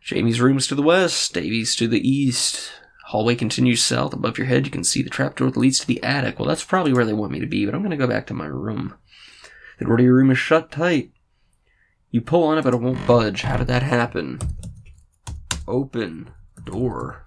[0.01, 2.71] Jamie's room's to the west, Davy's to the east.
[3.09, 4.13] Hallway continues south.
[4.13, 6.37] Above your head, you can see the trapdoor that leads to the attic.
[6.37, 8.27] Well, that's probably where they want me to be, but I'm going to go back
[8.27, 8.93] to my room.
[9.79, 11.11] The door to your room is shut tight.
[12.11, 13.41] You pull on it, but it won't budge.
[13.41, 14.37] How did that happen?
[15.67, 16.29] Open
[16.63, 17.25] door.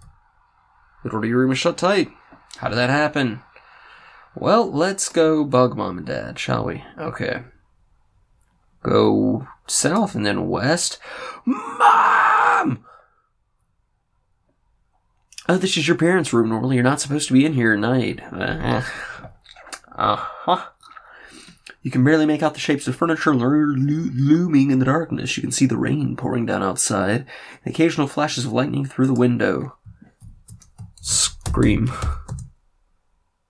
[1.03, 2.12] The door to your room is shut tight.
[2.59, 3.42] How did that happen?
[4.37, 6.85] Well, let's go bug mom and dad, shall we?
[6.97, 7.42] Okay.
[8.85, 11.01] Go south and then west.
[11.45, 12.85] Mom!
[15.48, 16.48] Oh, this is your parents' room.
[16.48, 18.20] Normally, you're not supposed to be in here at night.
[18.33, 20.66] Uh huh.
[21.83, 23.76] You can barely make out the shapes of furniture lo-
[24.14, 25.37] looming in the darkness.
[25.37, 27.26] You can see the rain pouring down outside,
[27.64, 29.76] and occasional flashes of lightning through the window.
[31.00, 31.90] Scream.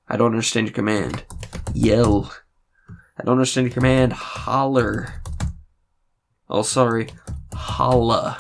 [0.09, 1.25] I don't understand your command.
[1.75, 2.33] Yell.
[3.19, 4.15] I don't understand your command.
[4.15, 5.23] Holler.
[6.49, 7.09] Oh, sorry.
[7.53, 8.37] Holla.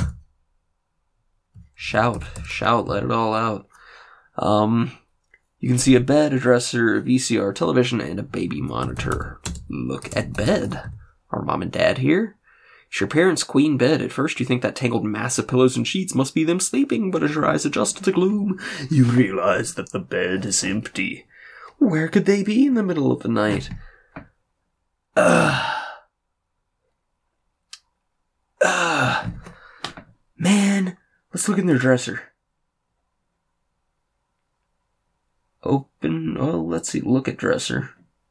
[1.83, 2.23] Shout.
[2.47, 2.87] Shout.
[2.87, 3.67] Let it all out.
[4.39, 4.93] Um,
[5.59, 9.41] you can see a bed, a dresser, a VCR television, and a baby monitor.
[9.69, 10.93] Look at bed.
[11.33, 12.37] Are mom and dad here?
[12.89, 14.01] It's your parents' queen bed.
[14.01, 17.11] At first, you think that tangled mass of pillows and sheets must be them sleeping,
[17.11, 21.27] but as your eyes adjust to the gloom, you realize that the bed is empty.
[21.79, 23.71] Where could they be in the middle of the night?
[25.17, 25.85] Ugh.
[28.65, 29.33] Ugh.
[30.39, 30.97] Man,
[31.33, 32.23] let's look in their dresser.
[35.65, 37.91] Open, oh, let's see, look at dresser.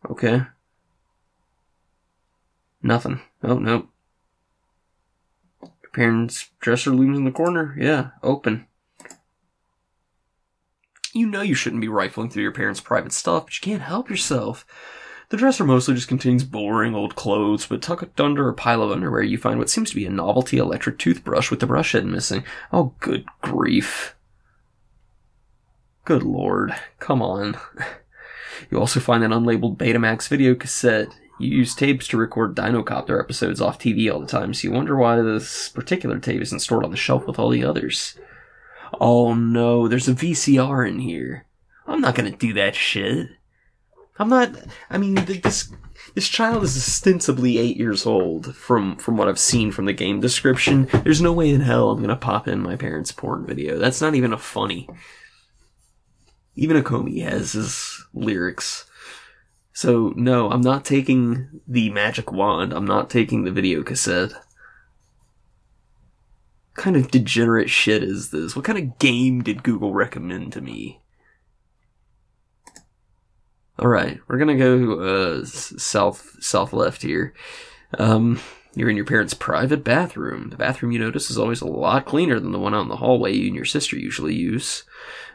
[0.10, 0.44] Okay.
[2.84, 3.22] Nothing.
[3.44, 3.60] Oh.
[5.62, 7.76] Your parents' dresser looms in the corner.
[7.78, 8.68] Yeah, open.
[11.14, 14.10] You know you shouldn't be rifling through your parents' private stuff, but you can't help
[14.10, 14.66] yourself.
[15.32, 19.24] The dresser mostly just contains boring old clothes, but tucked under a pile of underwear
[19.24, 22.44] you find what seems to be a novelty electric toothbrush with the brush head missing.
[22.74, 24.14] Oh, good grief.
[26.04, 26.76] Good lord.
[27.00, 27.58] Come on.
[28.70, 31.08] You also find an unlabeled Betamax video cassette.
[31.40, 34.96] You use tapes to record Dinocopter episodes off TV all the time, so you wonder
[34.96, 38.20] why this particular tape isn't stored on the shelf with all the others.
[39.00, 41.48] Oh no, there's a VCR in here.
[41.88, 43.30] I'm not gonna do that shit.
[44.22, 44.54] I'm not.
[44.92, 45.74] I mean, this
[46.14, 48.56] this child is ostensibly eight years old.
[48.56, 52.02] From from what I've seen from the game description, there's no way in hell I'm
[52.02, 53.80] gonna pop in my parents' porn video.
[53.80, 54.88] That's not even a funny.
[56.56, 58.86] Even Akomi has his lyrics.
[59.74, 62.74] So no, I'm not taking the magic wand.
[62.74, 64.34] I'm not taking the video cassette.
[64.34, 64.44] What
[66.76, 68.56] kind of degenerate shit is this?
[68.56, 71.01] What kind of game did Google recommend to me?
[73.82, 77.34] All right, we're gonna go uh, south south left here.
[77.98, 78.40] Um,
[78.76, 80.52] you're in your parents' private bathroom.
[80.52, 82.98] The bathroom you notice is always a lot cleaner than the one out in the
[82.98, 84.84] hallway you and your sister usually use.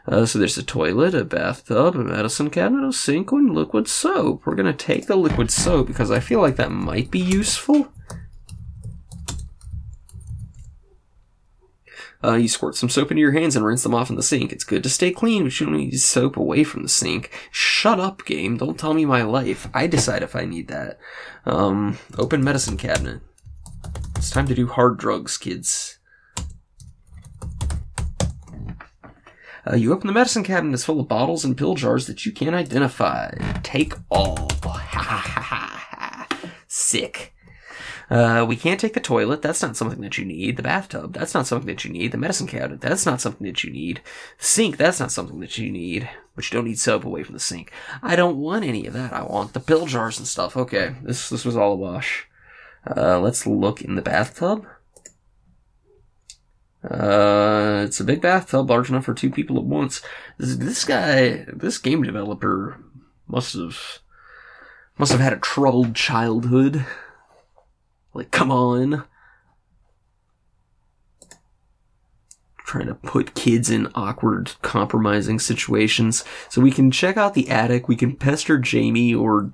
[0.07, 4.45] Uh, so there's a toilet, a bathtub, a medicine cabinet, a sink, and liquid soap.
[4.45, 7.91] We're gonna take the liquid soap because I feel like that might be useful.
[12.23, 14.51] Uh, you squirt some soap into your hands and rinse them off in the sink.
[14.51, 17.31] It's good to stay clean, but you don't need soap away from the sink.
[17.51, 18.57] Shut up, game.
[18.57, 19.67] Don't tell me my life.
[19.73, 20.99] I decide if I need that.
[21.45, 23.21] Um, open medicine cabinet.
[24.15, 25.99] It's time to do hard drugs, kids.
[29.69, 30.73] Uh, you open the medicine cabinet.
[30.73, 33.31] It's full of bottles and pill jars that you can't identify.
[33.63, 34.49] Take all.
[34.67, 36.27] Ha ha ha ha.
[36.67, 37.33] Sick.
[38.09, 39.41] Uh, we can't take the toilet.
[39.41, 40.55] That's not something that you need.
[40.55, 41.13] The bathtub.
[41.13, 42.11] That's not something that you need.
[42.11, 42.79] The medicine cabinet.
[42.79, 44.01] That's not something that you need.
[44.37, 44.77] The sink.
[44.77, 46.09] That's not something that you need.
[46.35, 47.71] But you don't need soap away from the sink.
[48.01, 49.11] I don't want any of that.
[49.11, 50.55] I want the pill jars and stuff.
[50.55, 52.27] Okay, this this was all a wash.
[52.95, 54.65] Uh, let's look in the bathtub.
[56.89, 60.01] Uh, it's a big bathtub, large enough for two people at once.
[60.37, 62.79] This, this guy, this game developer,
[63.27, 63.99] must have
[64.97, 66.85] must have had a troubled childhood.
[68.17, 69.03] Like, come on.
[72.65, 76.23] Trying to put kids in awkward, compromising situations.
[76.49, 79.51] So we can check out the attic, we can pester Jamie or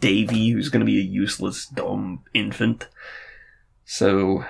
[0.00, 2.86] Davy, who's gonna be a useless, dumb infant.
[3.86, 4.44] So,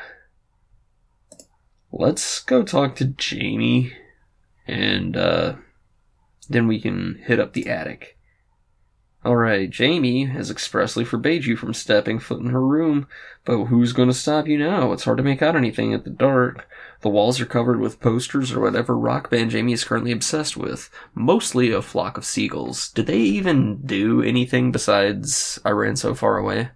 [1.92, 3.92] let's go talk to Jamie,
[4.66, 5.54] and, uh,
[6.48, 8.18] then we can hit up the attic.
[9.24, 13.06] Alright, Jamie has expressly forbade you from stepping foot in her room,
[13.44, 14.90] but who's gonna stop you now?
[14.90, 16.68] It's hard to make out anything at the dark.
[17.02, 20.90] The walls are covered with posters or whatever rock band Jamie is currently obsessed with.
[21.14, 22.88] Mostly a flock of seagulls.
[22.90, 26.70] Did they even do anything besides I ran so far away?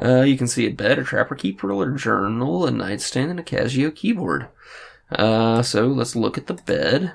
[0.00, 3.42] Uh, you can see a bed, a trapper keeper, a journal, a nightstand, and a
[3.42, 4.48] Casio keyboard.
[5.10, 7.14] Uh, so let's look at the bed.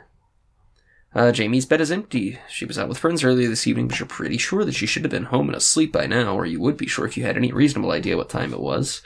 [1.16, 2.38] Uh, Jamie's bed is empty.
[2.50, 5.04] She was out with friends earlier this evening, but you're pretty sure that she should
[5.04, 7.38] have been home and asleep by now, or you would be sure if you had
[7.38, 9.02] any reasonable idea what time it was.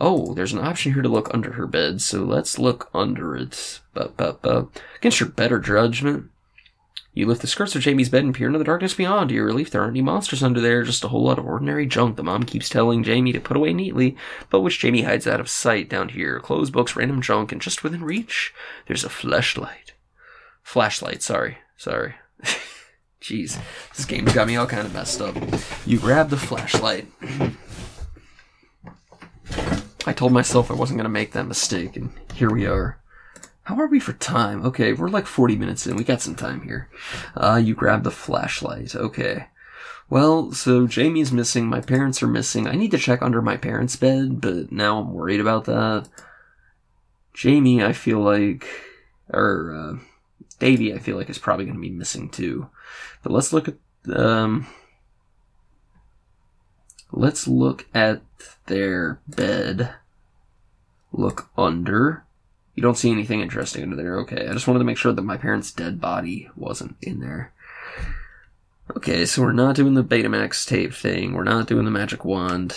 [0.00, 3.80] Oh, there's an option here to look under her bed, so let's look under it.
[3.94, 4.68] Ba, ba, ba.
[4.98, 6.30] Against your better judgment.
[7.14, 9.30] You lift the skirts of Jamie's bed and peer into the darkness beyond.
[9.30, 11.84] To your relief, there aren't any monsters under there, just a whole lot of ordinary
[11.84, 14.16] junk the mom keeps telling Jamie to put away neatly,
[14.50, 16.38] but which Jamie hides out of sight down here.
[16.38, 18.54] Clothes, books, random junk, and just within reach,
[18.86, 19.94] there's a flashlight.
[20.68, 21.56] Flashlight, sorry.
[21.78, 22.14] Sorry.
[23.22, 23.58] Jeez.
[23.96, 25.34] This game's got me all kind of messed up.
[25.86, 27.06] You grab the flashlight.
[30.04, 33.00] I told myself I wasn't going to make that mistake, and here we are.
[33.62, 34.62] How are we for time?
[34.62, 35.96] Okay, we're like 40 minutes in.
[35.96, 36.90] We got some time here.
[37.34, 38.94] Uh, you grab the flashlight.
[38.94, 39.46] Okay.
[40.10, 41.64] Well, so Jamie's missing.
[41.64, 42.68] My parents are missing.
[42.68, 46.10] I need to check under my parents' bed, but now I'm worried about that.
[47.32, 48.66] Jamie, I feel like,
[49.32, 50.04] or, uh,
[50.58, 52.68] Davy, I feel like is probably going to be missing too.
[53.22, 53.76] But let's look at,
[54.16, 54.66] um,
[57.12, 58.22] let's look at
[58.66, 59.94] their bed.
[61.12, 62.24] Look under.
[62.74, 64.18] You don't see anything interesting under there.
[64.20, 67.52] Okay, I just wanted to make sure that my parents' dead body wasn't in there.
[68.96, 71.34] Okay, so we're not doing the Betamax tape thing.
[71.34, 72.74] We're not doing the magic wand,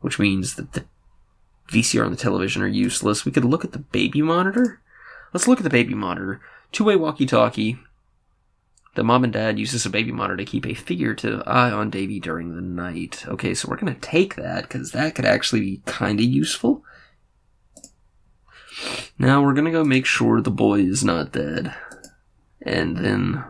[0.00, 0.84] which means that the
[1.68, 3.24] VCR and the television are useless.
[3.24, 4.80] We could look at the baby monitor.
[5.32, 6.40] Let's look at the baby monitor.
[6.72, 7.78] Two-way walkie-talkie.
[8.94, 12.18] The mom and dad uses a baby monitor to keep a figurative eye on Davy
[12.18, 13.24] during the night.
[13.26, 16.84] Okay, so we're gonna take that because that could actually be kind of useful.
[19.18, 21.74] Now we're gonna go make sure the boy is not dead,
[22.62, 23.44] and then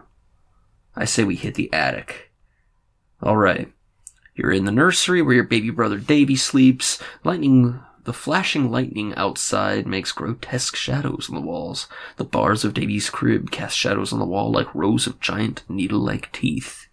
[0.95, 2.33] I say we hit the attic.
[3.23, 3.73] All right,
[4.35, 7.03] you're in the nursery where your baby brother Davy sleeps.
[7.25, 11.87] Lightning the flashing lightning outside makes grotesque shadows on the walls.
[12.17, 16.33] The bars of Davy's crib cast shadows on the wall like rows of giant needle-like
[16.33, 16.87] teeth.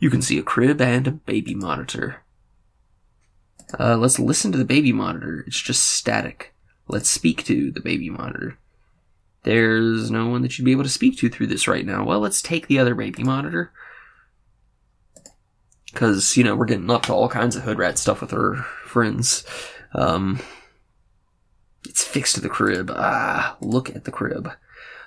[0.00, 2.22] You can see a crib and a baby monitor.
[3.78, 5.44] Uh, let's listen to the baby monitor.
[5.46, 6.54] It's just static.
[6.88, 8.58] Let's speak to the baby monitor.
[9.42, 12.04] There's no one that you'd be able to speak to through this right now.
[12.04, 13.72] Well, let's take the other baby monitor.
[15.92, 18.56] Because, you know, we're getting up to all kinds of hood rat stuff with our
[18.84, 19.44] friends.
[19.94, 20.40] Um,
[21.84, 22.90] it's fixed to the crib.
[22.94, 24.50] Ah, look at the crib.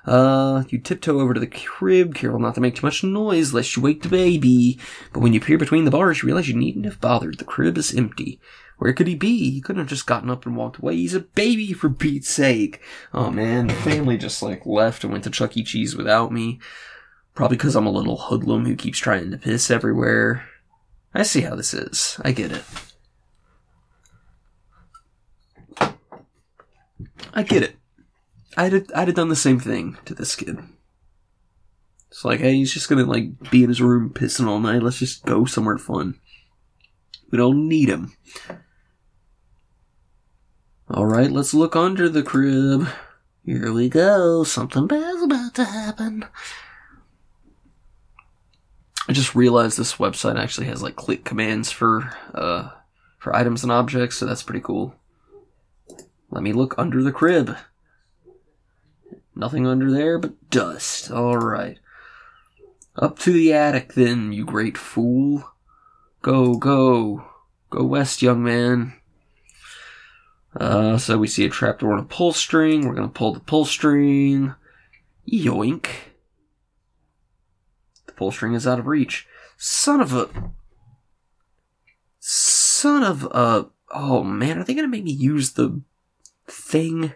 [0.05, 3.75] Uh, you tiptoe over to the crib, careful not to make too much noise lest
[3.75, 4.79] you wake the baby.
[5.11, 7.39] But when you peer between the bars, you realize you needn't have bothered.
[7.39, 8.39] The crib is empty.
[8.77, 9.51] Where could he be?
[9.51, 10.95] He couldn't have just gotten up and walked away.
[10.95, 12.79] He's a baby, for Pete's sake.
[13.13, 15.63] Oh man, the family just like left and went to Chuck E.
[15.63, 16.59] Cheese without me.
[17.33, 20.47] Probably because I'm a little hoodlum who keeps trying to piss everywhere.
[21.13, 22.19] I see how this is.
[22.23, 22.63] I get it.
[27.33, 27.75] I get it.
[28.55, 30.59] I'd have, I'd have done the same thing to this kid.
[32.09, 34.81] It's like, hey, he's just gonna like be in his room pissing all night.
[34.81, 36.19] Let's just go somewhere fun.
[37.31, 38.13] We don't need him.
[40.89, 42.87] All right, let's look under the crib.
[43.45, 44.43] Here we go.
[44.43, 46.25] Something bad's about to happen.
[49.09, 52.69] I just realized this website actually has like click commands for uh
[53.19, 54.95] for items and objects, so that's pretty cool.
[56.37, 57.57] Let me look under the crib.
[59.33, 61.09] Nothing under there but dust.
[61.09, 61.79] Alright.
[62.95, 65.51] Up to the attic then, you great fool.
[66.21, 67.25] Go, go.
[67.71, 68.93] Go west, young man.
[70.55, 72.87] Uh, so we see a trapdoor and a pull string.
[72.87, 74.53] We're gonna pull the pull string.
[75.27, 75.87] Yoink.
[78.05, 79.25] The pull string is out of reach.
[79.57, 80.29] Son of a.
[82.19, 83.71] Son of a.
[83.89, 85.81] Oh man, are they gonna make me use the
[86.47, 87.13] thing?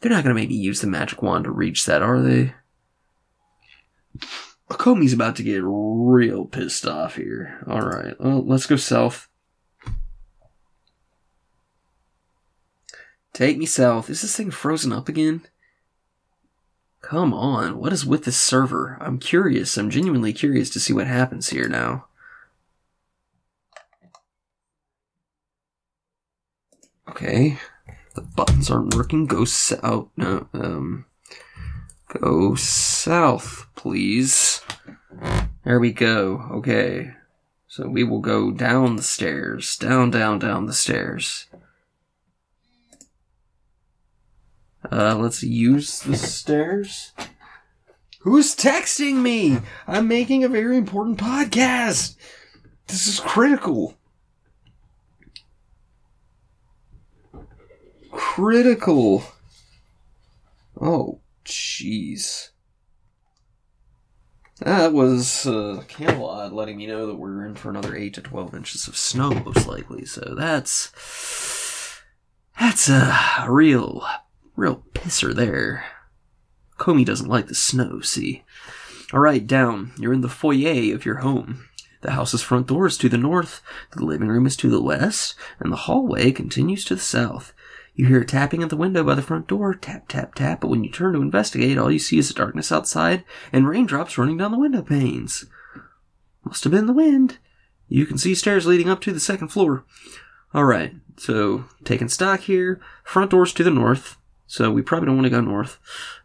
[0.00, 2.54] They're not gonna make me use the magic wand to reach that, are they?
[4.70, 7.62] Comey's about to get real pissed off here.
[7.68, 9.28] Alright, well, let's go south.
[13.32, 14.10] Take me south.
[14.10, 15.42] Is this thing frozen up again?
[17.00, 18.96] Come on, what is with this server?
[19.00, 19.76] I'm curious.
[19.76, 22.06] I'm genuinely curious to see what happens here now.
[27.12, 27.58] Okay.
[28.14, 29.26] The buttons aren't working.
[29.26, 30.08] Go south.
[30.16, 31.04] No, um.
[32.08, 34.62] Go south, please.
[35.62, 36.48] There we go.
[36.52, 37.10] Okay.
[37.68, 39.76] So we will go down the stairs.
[39.76, 41.48] Down, down, down the stairs.
[44.90, 47.12] Uh, let's use the stairs.
[48.20, 49.58] Who's texting me?
[49.86, 52.16] I'm making a very important podcast.
[52.86, 53.98] This is critical.
[58.12, 59.24] Critical.
[60.80, 62.50] Oh, jeez.
[64.60, 68.54] That was uh, Camelot letting me know that we're in for another 8 to 12
[68.54, 70.04] inches of snow, most likely.
[70.04, 70.92] So that's.
[72.60, 74.06] That's a real
[74.54, 75.86] Real pisser there.
[76.78, 78.44] Comey doesn't like the snow, see?
[79.12, 79.92] Alright, down.
[79.98, 81.68] You're in the foyer of your home.
[82.02, 85.36] The house's front door is to the north, the living room is to the west,
[85.58, 87.54] and the hallway continues to the south.
[87.94, 90.82] You hear tapping at the window by the front door, tap, tap, tap, but when
[90.82, 93.22] you turn to investigate, all you see is the darkness outside
[93.52, 95.44] and raindrops running down the window panes.
[96.44, 97.38] Must have been the wind.
[97.88, 99.84] You can see stairs leading up to the second floor.
[100.54, 104.16] Alright, so taking stock here, front door's to the north,
[104.46, 105.78] so we probably don't want to go north.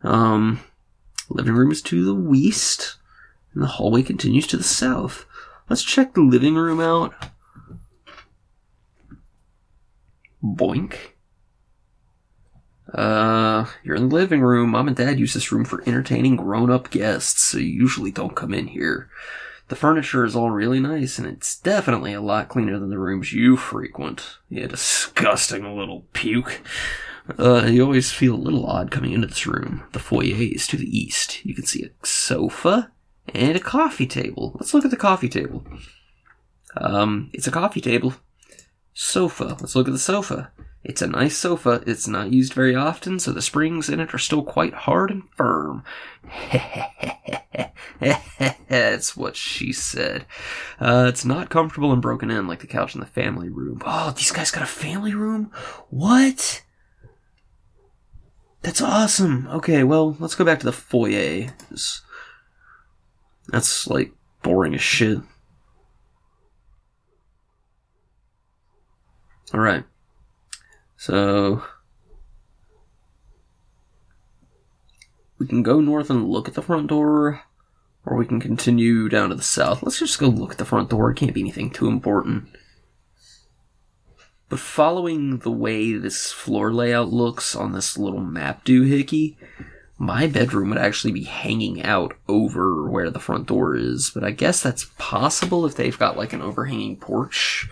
[0.04, 0.62] Um,
[1.30, 2.96] living room is to the west,
[3.54, 5.26] and the hallway continues to the south.
[5.70, 7.14] Let's check the living room out.
[10.42, 10.96] Boink.
[12.94, 14.72] Uh, you're in the living room.
[14.72, 18.54] Mom and Dad use this room for entertaining grown-up guests, so you usually don't come
[18.54, 19.10] in here.
[19.68, 23.34] The furniture is all really nice, and it's definitely a lot cleaner than the rooms
[23.34, 24.38] you frequent.
[24.50, 26.62] Yeah, disgusting little puke.
[27.38, 29.84] Uh, you always feel a little odd coming into this room.
[29.92, 31.46] The foyer is to the east.
[31.46, 32.92] You can see a sofa
[33.34, 34.54] and a coffee table.
[34.56, 35.66] Let's look at the coffee table.
[36.78, 38.14] Um, it's a coffee table.
[38.94, 39.58] Sofa.
[39.60, 40.52] Let's look at the sofa.
[40.88, 41.84] It's a nice sofa.
[41.86, 45.24] It's not used very often, so the springs in it are still quite hard and
[45.36, 45.84] firm.
[48.70, 50.26] That's what she said.
[50.80, 53.82] Uh, it's not comfortable and broken in like the couch in the family room.
[53.86, 55.52] Oh, these guys got a family room?
[55.90, 56.64] What?
[58.62, 59.46] That's awesome.
[59.48, 61.54] Okay, well, let's go back to the foyer.
[63.50, 65.20] That's like boring as shit.
[69.54, 69.84] Alright.
[70.98, 71.64] So.
[75.40, 77.42] We can go north and look at the front door,
[78.06, 79.84] Or we can continue down to the south.
[79.84, 81.12] Let's just go look at the front door.
[81.12, 82.50] It can't be anything too important.
[84.50, 89.36] But following the way this floor layout looks on this little map doohickey,
[89.98, 94.10] my bedroom would actually be hanging out over where the front door is.
[94.14, 97.70] But I guess that's possible if they've got like an overhanging porch.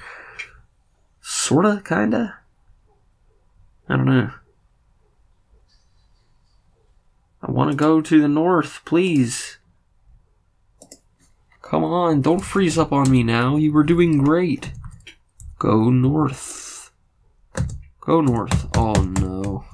[1.21, 2.39] Sorta, kinda.
[3.87, 4.31] I don't know.
[7.41, 9.57] I want to go to the north, please.
[11.61, 13.55] Come on, don't freeze up on me now.
[13.55, 14.71] You were doing great.
[15.59, 16.91] Go north.
[17.99, 18.67] Go north.
[18.75, 19.65] Oh no.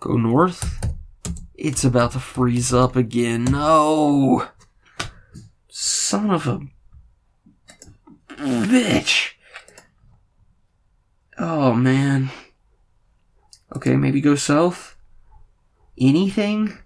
[0.00, 0.94] Go north?
[1.54, 3.44] It's about to freeze up again.
[3.44, 4.48] No!
[5.68, 6.60] Son of a
[8.28, 9.35] bitch.
[11.38, 12.30] Oh man.
[13.74, 14.96] Okay, maybe go south?
[15.98, 16.78] Anything?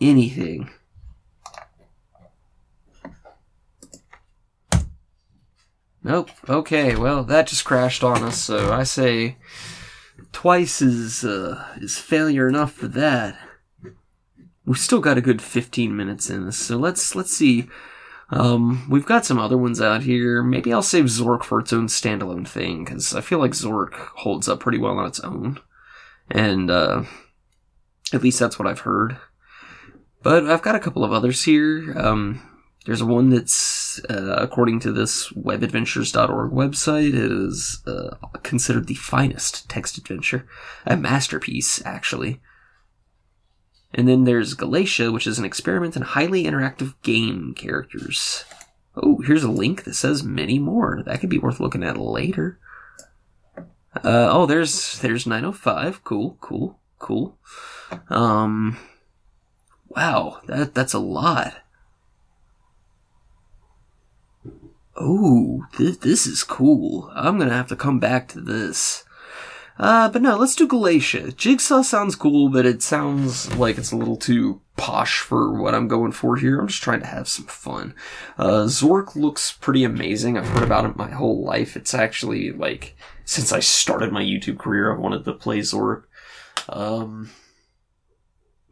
[0.00, 0.70] Anything.
[6.04, 6.30] Nope.
[6.48, 9.36] Okay, well, that just crashed on us, so I say
[10.32, 13.38] twice is, uh, is failure enough for that.
[14.64, 17.68] We've still got a good 15 minutes in this, so let's, let's see.
[18.32, 20.42] Um, we've got some other ones out here.
[20.42, 24.48] Maybe I'll save Zork for its own standalone thing, because I feel like Zork holds
[24.48, 25.60] up pretty well on its own.
[26.30, 27.04] And, uh,
[28.12, 29.18] at least that's what I've heard.
[30.22, 31.92] But I've got a couple of others here.
[31.96, 32.40] Um,
[32.86, 39.98] there's one that's, uh, according to this webadventures.org website, is uh, considered the finest text
[39.98, 40.46] adventure.
[40.86, 42.40] A masterpiece, actually.
[43.94, 48.44] And then there's Galatea, which is an experiment in highly interactive game characters.
[48.96, 51.02] Oh, here's a link that says many more.
[51.04, 52.58] That could be worth looking at later.
[53.94, 56.02] Uh, oh, there's there's 905.
[56.04, 57.36] Cool, cool, cool.
[58.08, 58.78] Um,
[59.88, 61.54] wow, that that's a lot.
[64.96, 67.10] Oh, this, this is cool.
[67.14, 69.04] I'm gonna have to come back to this.
[69.78, 71.32] Uh, but no, let's do Galatea.
[71.32, 75.88] Jigsaw sounds cool, but it sounds like it's a little too posh for what I'm
[75.88, 76.60] going for here.
[76.60, 77.94] I'm just trying to have some fun.
[78.38, 80.36] Uh, Zork looks pretty amazing.
[80.36, 81.76] I've heard about it my whole life.
[81.76, 86.04] It's actually like, since I started my YouTube career, I've wanted to play Zork.
[86.68, 87.30] Um,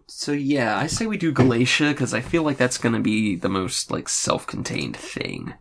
[0.06, 3.48] so yeah, I say we do Galatea because I feel like that's gonna be the
[3.48, 5.54] most like self-contained thing.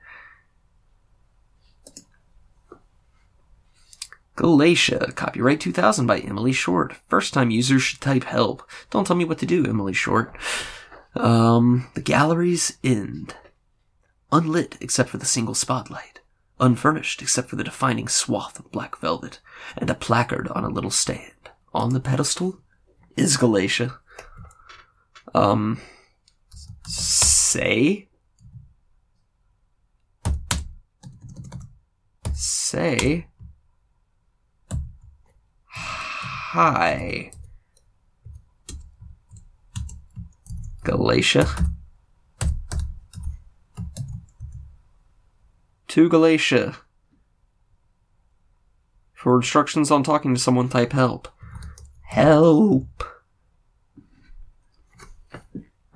[4.39, 6.95] Galatea, copyright 2000 by Emily Short.
[7.09, 8.63] First time users should type help.
[8.89, 10.33] Don't tell me what to do, Emily Short.
[11.13, 13.35] Um, the gallery's end.
[14.31, 16.21] Unlit except for the single spotlight.
[16.57, 19.41] Unfurnished except for the defining swath of black velvet.
[19.75, 21.49] And a placard on a little stand.
[21.73, 22.61] On the pedestal
[23.17, 23.97] is Galatea.
[25.35, 25.81] Um,
[26.87, 28.07] say?
[32.33, 33.27] Say?
[36.53, 37.29] Hi.
[40.83, 41.47] Galatea.
[45.89, 46.77] To Galatea.
[49.13, 51.27] For instructions on talking to someone, type help.
[52.01, 53.03] Help.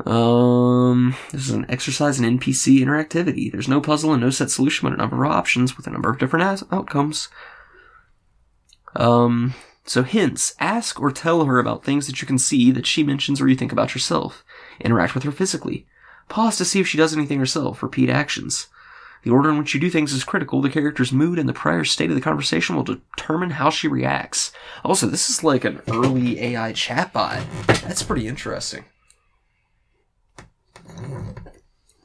[0.06, 3.52] Um, this is an exercise in NPC interactivity.
[3.52, 6.12] There's no puzzle and no set solution, but a number of options with a number
[6.12, 7.30] of different outcomes.
[8.96, 10.56] Um, so hints.
[10.60, 13.56] Ask or tell her about things that you can see that she mentions or you
[13.56, 14.44] think about yourself.
[14.80, 15.86] Interact with her physically.
[16.30, 17.84] Pause to see if she does anything herself.
[17.84, 18.68] Repeat actions.
[19.24, 20.62] The order in which you do things is critical.
[20.62, 24.52] The character's mood and the prior state of the conversation will determine how she reacts.
[24.84, 27.46] Also, this is like an early AI chatbot.
[27.82, 28.84] That's pretty interesting.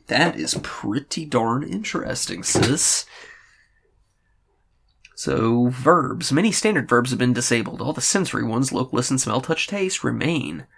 [0.07, 3.05] That is pretty darn interesting, sis.
[5.19, 6.31] So, verbs.
[6.31, 7.83] Many standard verbs have been disabled.
[7.83, 10.69] All the sensory ones, look, listen, smell, touch, taste, remain.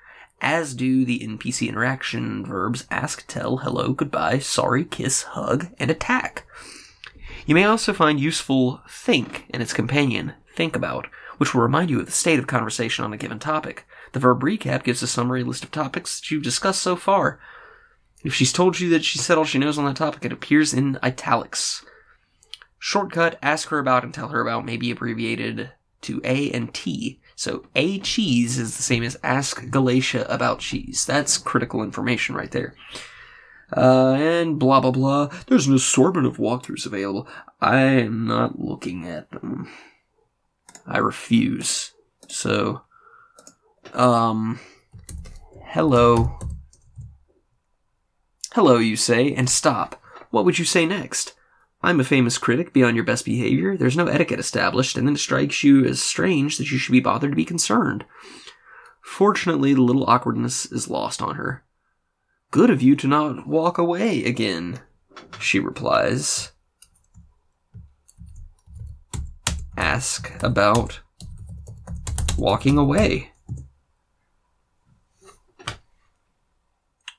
[0.40, 6.46] As do the NPC interaction verbs ask, tell, hello, goodbye, sorry, kiss, hug, and attack.
[7.44, 12.00] You may also find useful think and its companion, think about, which will remind you
[12.00, 13.86] of the state of conversation on a given topic.
[14.12, 17.38] The verb recap gives a summary list of topics that you've discussed so far.
[18.24, 20.72] If she's told you that she said all she knows on that topic, it appears
[20.72, 21.84] in italics.
[22.80, 25.70] Shortcut, ask her about and tell her about may be abbreviated
[26.00, 27.20] to A and T.
[27.36, 31.04] So A cheese is the same as ask Galatea about cheese.
[31.06, 32.74] That's critical information right there.
[33.76, 35.30] Uh, and blah blah blah.
[35.46, 37.28] There's an assortment of walkthroughs available.
[37.60, 39.70] I am not looking at them.
[40.84, 41.92] I refuse.
[42.26, 42.82] So,
[43.92, 44.58] um,
[45.62, 46.40] hello,
[48.54, 50.02] Hello, you say, and stop.
[50.30, 51.34] What would you say next?
[51.82, 53.76] I'm a famous critic beyond your best behavior.
[53.76, 57.00] There's no etiquette established, and then it strikes you as strange that you should be
[57.00, 58.04] bothered to be concerned.
[59.02, 61.64] Fortunately, the little awkwardness is lost on her.
[62.50, 64.80] Good of you to not walk away again,
[65.38, 66.52] she replies.
[69.76, 71.00] Ask about
[72.36, 73.29] walking away.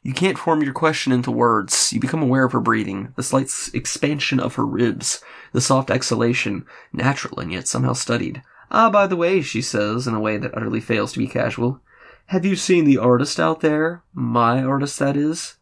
[0.04, 1.93] You can't form your question into words.
[1.93, 5.24] You become aware of her breathing, the slight expansion of her ribs,
[5.54, 8.41] the soft exhalation, natural and yet somehow studied.
[8.72, 11.82] Ah, by the way, she says, in a way that utterly fails to be casual.
[12.28, 14.02] Have you seen the artist out there?
[14.14, 15.56] My artist, that is?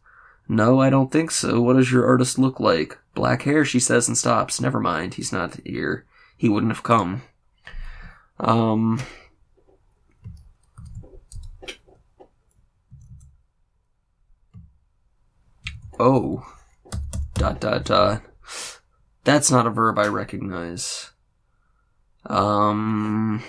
[0.48, 1.60] No, I don't think so.
[1.60, 2.98] What does your artist look like?
[3.14, 4.60] Black hair, she says, and stops.
[4.60, 6.06] Never mind, he's not here.
[6.36, 7.22] He wouldn't have come.
[8.38, 9.02] Um,
[16.00, 16.46] Oh.
[17.34, 18.22] Dot dot dot.
[19.24, 21.10] That's not a verb I recognize.
[22.24, 23.42] Um.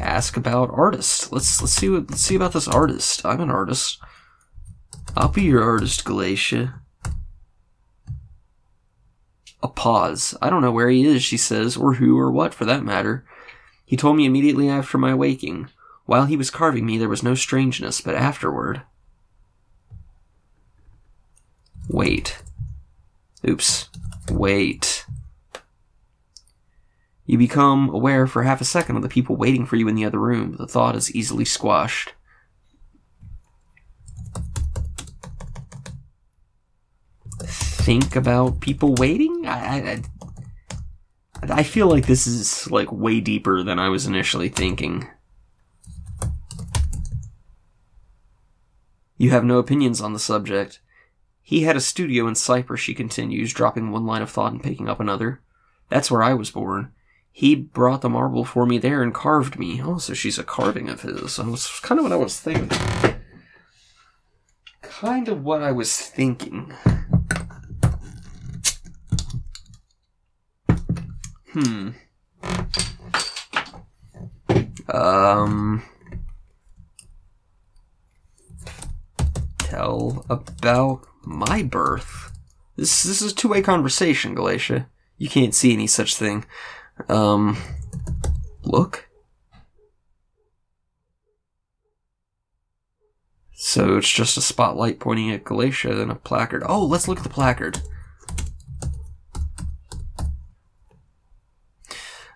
[0.00, 1.32] Ask about artist.
[1.32, 3.24] Let's let's see what let's see about this artist.
[3.24, 4.00] I'm an artist.
[5.16, 6.80] I'll be your artist, Galatea.
[9.62, 10.36] A pause.
[10.42, 13.24] I don't know where he is, she says, or who or what for that matter.
[13.84, 15.68] He told me immediately after my waking.
[16.06, 18.82] While he was carving me, there was no strangeness, but afterward.
[21.88, 22.42] Wait.
[23.46, 23.88] Oops.
[24.30, 25.06] Wait.
[27.26, 30.04] You become aware for half a second of the people waiting for you in the
[30.04, 30.56] other room.
[30.56, 32.14] The thought is easily squashed.
[37.44, 39.46] Think about people waiting?
[39.46, 40.02] I, I,
[41.42, 45.08] I feel like this is like way deeper than I was initially thinking.
[49.16, 50.80] You have no opinions on the subject.
[51.48, 54.86] He had a studio in Cyprus, she continues, dropping one line of thought and picking
[54.86, 55.40] up another.
[55.88, 56.92] That's where I was born.
[57.32, 59.80] He brought the marble for me there and carved me.
[59.82, 61.36] Oh, so she's a carving of his.
[61.36, 62.68] That was kind of what I was thinking.
[64.82, 66.70] Kind of what I was thinking.
[71.54, 71.88] Hmm.
[74.92, 75.82] Um.
[79.60, 82.32] Tell about my birth.
[82.76, 84.86] This this is a two way conversation, Galatea.
[85.18, 86.44] You can't see any such thing.
[87.08, 87.58] Um,
[88.64, 89.08] look.
[93.52, 96.62] So it's just a spotlight pointing at Galatea and a placard.
[96.64, 97.80] Oh, let's look at the placard.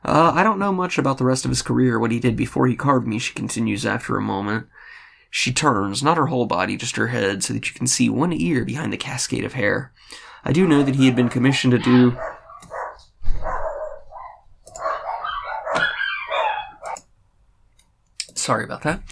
[0.05, 2.67] Uh, I don't know much about the rest of his career, what he did before
[2.67, 4.67] he carved me, she continues after a moment.
[5.35, 8.35] She turns, not her whole body, just her head, so that you can see one
[8.35, 9.91] ear behind the cascade of hair.
[10.45, 12.19] I do know that he had been commissioned to do.
[18.35, 19.03] Sorry about that.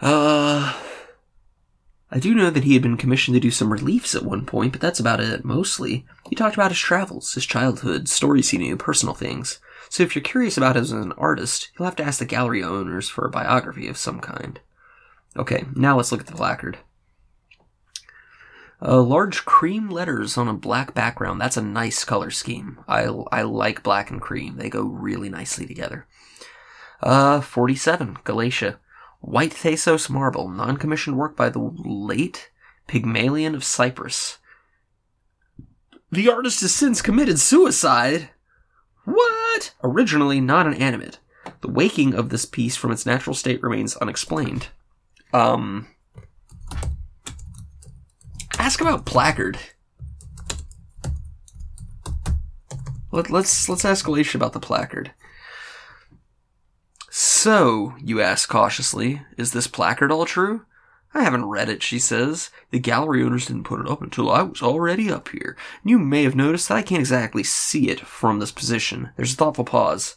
[0.00, 0.80] Uh.
[2.10, 4.72] I do know that he had been commissioned to do some reliefs at one point,
[4.72, 6.06] but that's about it, mostly.
[6.30, 9.58] He talked about his travels, his childhood, stories he knew, personal things.
[9.94, 12.64] So if you're curious about him as an artist, you'll have to ask the gallery
[12.64, 14.58] owners for a biography of some kind.
[15.36, 16.78] Okay, now let's look at the placard.
[18.82, 21.40] Uh, large cream letters on a black background.
[21.40, 22.80] That's a nice color scheme.
[22.88, 24.56] I, I like black and cream.
[24.56, 26.08] They go really nicely together.
[27.00, 28.78] Uh, 47, Galatea.
[29.20, 32.50] White Thasos marble, non-commissioned work by the late
[32.88, 34.38] Pygmalion of Cyprus.
[36.10, 38.30] The artist has since committed suicide.
[39.04, 39.72] What?
[39.82, 41.18] Originally not an animate.
[41.60, 44.68] The waking of this piece from its natural state remains unexplained.
[45.32, 45.88] Um.
[48.58, 49.58] Ask about placard.
[53.12, 55.12] Let, let's let's ask Galatea about the placard.
[57.10, 60.62] So, you ask cautiously, is this placard all true?
[61.16, 62.50] I haven't read it, she says.
[62.72, 65.56] The gallery owners didn't put it up until I was already up here.
[65.84, 69.10] You may have noticed that I can't exactly see it from this position.
[69.16, 70.16] There's a thoughtful pause.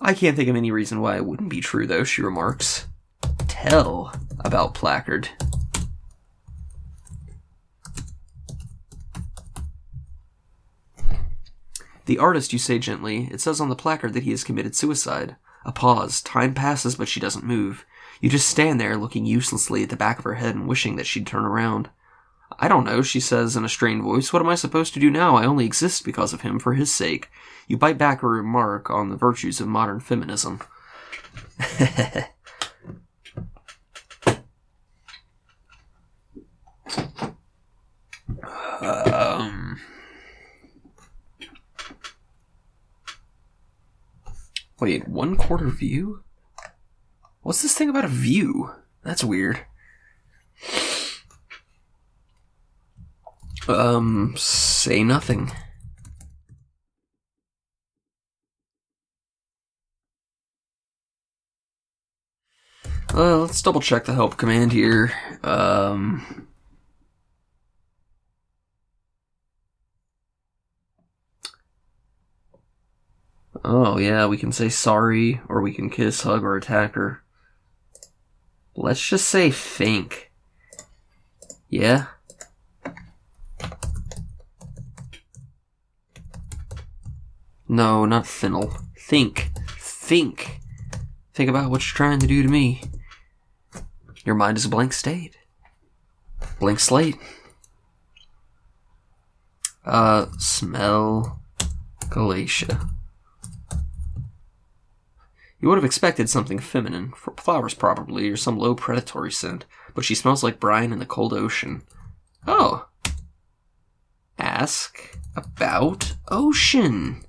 [0.00, 2.86] I can't think of any reason why it wouldn't be true, though, she remarks.
[3.48, 5.28] Tell about placard.
[12.06, 15.36] The artist, you say gently, it says on the placard that he has committed suicide.
[15.64, 16.20] A pause.
[16.22, 17.84] Time passes, but she doesn't move.
[18.22, 21.08] You just stand there looking uselessly at the back of her head and wishing that
[21.08, 21.90] she'd turn around.
[22.56, 24.32] I don't know, she says in a strained voice.
[24.32, 25.34] What am I supposed to do now?
[25.34, 27.28] I only exist because of him, for his sake.
[27.66, 30.60] You bite back a remark on the virtues of modern feminism.
[38.80, 39.80] um.
[44.78, 46.21] Wait, one quarter view?
[47.42, 48.70] What's this thing about a view?
[49.02, 49.60] That's weird.
[53.68, 55.50] Um, say nothing.
[63.14, 65.12] Uh, let's double check the help command here.
[65.42, 66.46] Um,
[73.64, 77.22] oh yeah, we can say sorry, or we can kiss, hug, or attack her.
[78.74, 80.30] Let's just say think.
[81.68, 82.06] Yeah?
[87.68, 88.72] No, not finnel.
[88.98, 89.50] Think.
[89.78, 90.60] Think.
[91.34, 92.82] Think about what you're trying to do to me.
[94.24, 95.36] Your mind is a blank state.
[96.60, 97.16] Blank slate.
[99.84, 101.40] Uh, smell
[102.08, 102.88] Galatea.
[105.62, 110.04] You would have expected something feminine, for flowers probably, or some low predatory scent, but
[110.04, 111.82] she smells like brine in the cold ocean.
[112.48, 112.88] Oh.
[114.38, 117.22] Ask about ocean.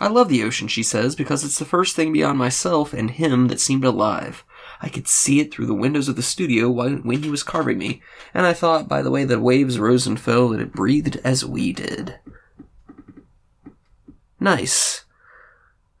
[0.00, 3.48] I love the ocean, she says, because it's the first thing beyond myself and him
[3.48, 4.44] that seemed alive.
[4.80, 8.00] I could see it through the windows of the studio when he was carving me,
[8.32, 11.44] and I thought by the way the waves rose and fell that it breathed as
[11.44, 12.18] we did.
[14.40, 15.04] Nice.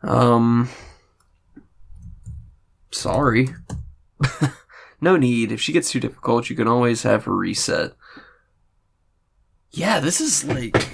[0.02, 0.68] Um.
[2.90, 3.48] Sorry.
[5.00, 5.52] no need.
[5.52, 7.92] If she gets too difficult, you can always have her reset.
[9.70, 10.88] Yeah, this is like.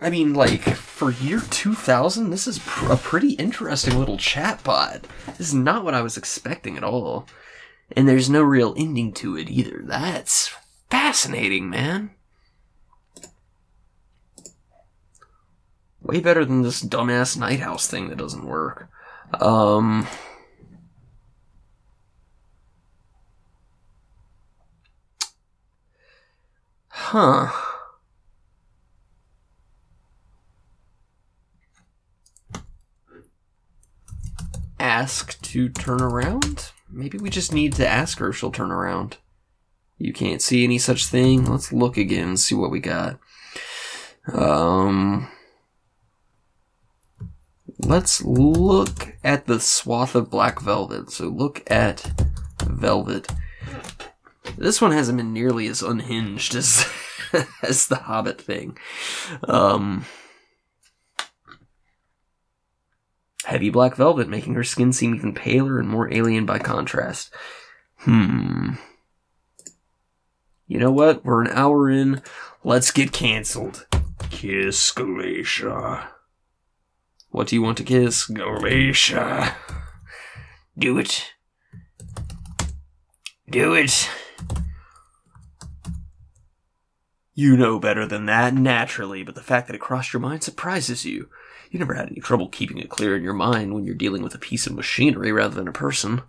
[0.00, 5.02] I mean, like, for year 2000, this is pr- a pretty interesting little chatbot.
[5.36, 7.26] This is not what I was expecting at all.
[7.96, 9.82] And there's no real ending to it either.
[9.84, 10.54] That's
[10.88, 12.10] fascinating, man.
[16.00, 18.88] Way better than this dumbass night house thing that doesn't work.
[19.40, 20.06] Um.
[26.88, 27.50] Huh.
[34.80, 36.70] Ask to turn around?
[36.90, 39.18] Maybe we just need to ask her if she'll turn around.
[39.98, 41.44] You can't see any such thing.
[41.44, 43.18] Let's look again and see what we got.
[44.32, 45.28] Um.
[47.78, 51.10] Let's look at the swath of black velvet.
[51.10, 52.12] So look at
[52.64, 53.28] velvet.
[54.56, 56.86] This one hasn't been nearly as unhinged as
[57.62, 58.76] as the Hobbit thing.
[59.44, 60.06] Um,
[63.44, 67.32] heavy black velvet, making her skin seem even paler and more alien by contrast.
[67.98, 68.72] Hmm.
[70.66, 71.24] You know what?
[71.24, 72.22] We're an hour in.
[72.64, 73.86] Let's get canceled.
[74.30, 76.08] Kiss Galatea.
[77.30, 78.26] What do you want to kiss?
[78.26, 79.54] Galatea.
[80.78, 81.32] Do it.
[83.50, 84.08] Do it.
[87.34, 91.04] You know better than that, naturally, but the fact that it crossed your mind surprises
[91.04, 91.28] you.
[91.70, 94.34] You never had any trouble keeping it clear in your mind when you're dealing with
[94.34, 96.22] a piece of machinery rather than a person.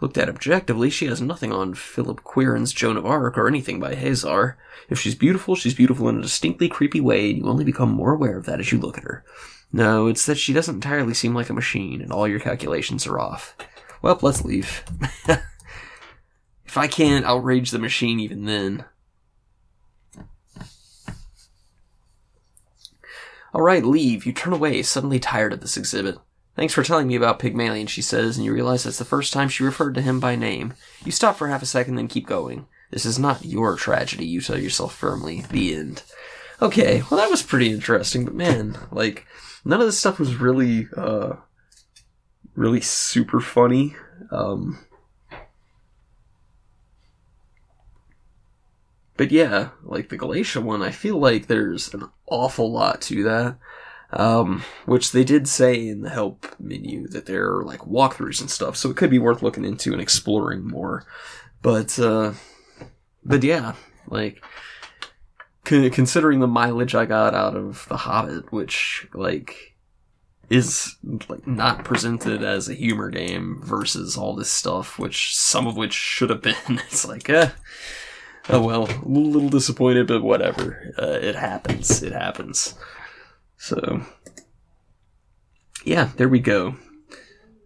[0.00, 3.94] Looked at objectively, she has nothing on Philip Quirin's Joan of Arc or anything by
[3.94, 4.56] Hazar.
[4.88, 8.12] If she's beautiful, she's beautiful in a distinctly creepy way, and you only become more
[8.12, 9.24] aware of that as you look at her.
[9.76, 13.20] No, it's that she doesn't entirely seem like a machine, and all your calculations are
[13.20, 13.54] off.
[14.00, 14.82] Well, let's leave.
[16.64, 18.86] if I can't outrage the machine even then.
[23.54, 24.24] Alright, leave.
[24.24, 26.16] You turn away, suddenly tired of this exhibit.
[26.54, 29.50] Thanks for telling me about Pygmalion, she says, and you realize that's the first time
[29.50, 30.72] she referred to him by name.
[31.04, 32.66] You stop for half a second, then keep going.
[32.90, 35.44] This is not your tragedy, you tell yourself firmly.
[35.50, 36.02] The end.
[36.62, 39.26] Okay, well that was pretty interesting, but man, like,
[39.66, 41.34] none of this stuff was really, uh,
[42.54, 43.96] really super funny.
[44.30, 44.78] Um,
[49.16, 53.58] but yeah, like the Galatea one, I feel like there's an awful lot to that.
[54.12, 58.48] Um, which they did say in the help menu that there are like walkthroughs and
[58.48, 61.04] stuff, so it could be worth looking into and exploring more.
[61.60, 62.34] But, uh,
[63.24, 63.74] but yeah,
[64.06, 64.44] like,
[65.66, 69.76] considering the mileage I got out of The Hobbit, which, like,
[70.48, 70.94] is
[71.28, 75.92] like not presented as a humor game versus all this stuff, which some of which
[75.92, 76.54] should have been.
[76.68, 77.50] It's like, eh,
[78.48, 80.94] oh well, a little disappointed, but whatever.
[80.98, 82.02] Uh, it happens.
[82.02, 82.74] It happens.
[83.56, 84.02] So,
[85.84, 86.76] yeah, there we go.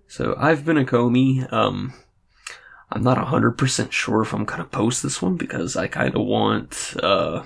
[0.09, 1.53] So I've been Akomi.
[1.53, 1.93] Um,
[2.91, 6.23] I'm not hundred percent sure if I'm gonna post this one because I kind of
[6.23, 6.95] want.
[7.03, 7.45] Uh,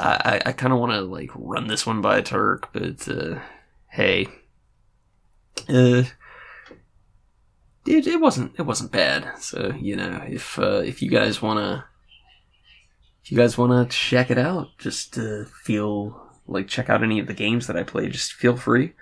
[0.00, 3.38] I, I kind of want to like run this one by Turk, but uh,
[3.88, 4.26] hey,
[5.68, 6.04] uh,
[7.86, 9.38] it, it wasn't it wasn't bad.
[9.38, 11.84] So you know, if uh, if you guys wanna
[13.22, 17.26] if you guys wanna check it out, just uh, feel like check out any of
[17.26, 18.08] the games that I play.
[18.08, 18.94] Just feel free,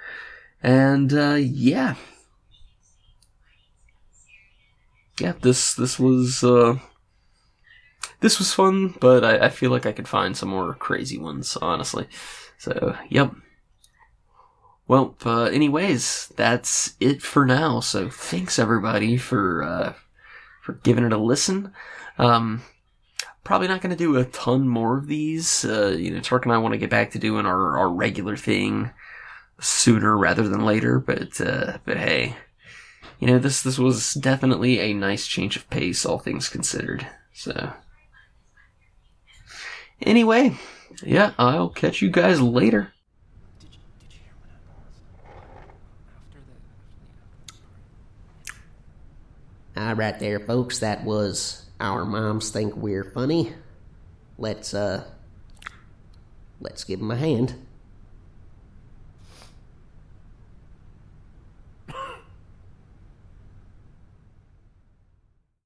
[0.62, 1.94] and uh, yeah,
[5.20, 5.34] yeah.
[5.40, 6.78] This this was uh,
[8.20, 11.56] this was fun, but I, I feel like I could find some more crazy ones,
[11.60, 12.08] honestly.
[12.58, 13.32] So yep.
[14.86, 17.80] Well, uh, anyways, that's it for now.
[17.80, 19.92] So thanks everybody for uh,
[20.62, 21.72] for giving it a listen.
[22.18, 22.62] Um,
[23.44, 25.64] probably not going to do a ton more of these.
[25.64, 28.36] Uh, you know, Turk and I want to get back to doing our, our regular
[28.36, 28.90] thing
[29.60, 30.98] sooner rather than later.
[30.98, 32.36] But uh, but hey,
[33.20, 37.06] you know this this was definitely a nice change of pace, all things considered.
[37.32, 37.72] So
[40.02, 40.56] anyway,
[41.02, 42.92] yeah, I'll catch you guys later.
[49.76, 50.80] All right, there, folks.
[50.80, 53.52] That was our moms think we're funny.
[54.36, 55.04] Let's uh,
[56.60, 57.54] let's give them a hand.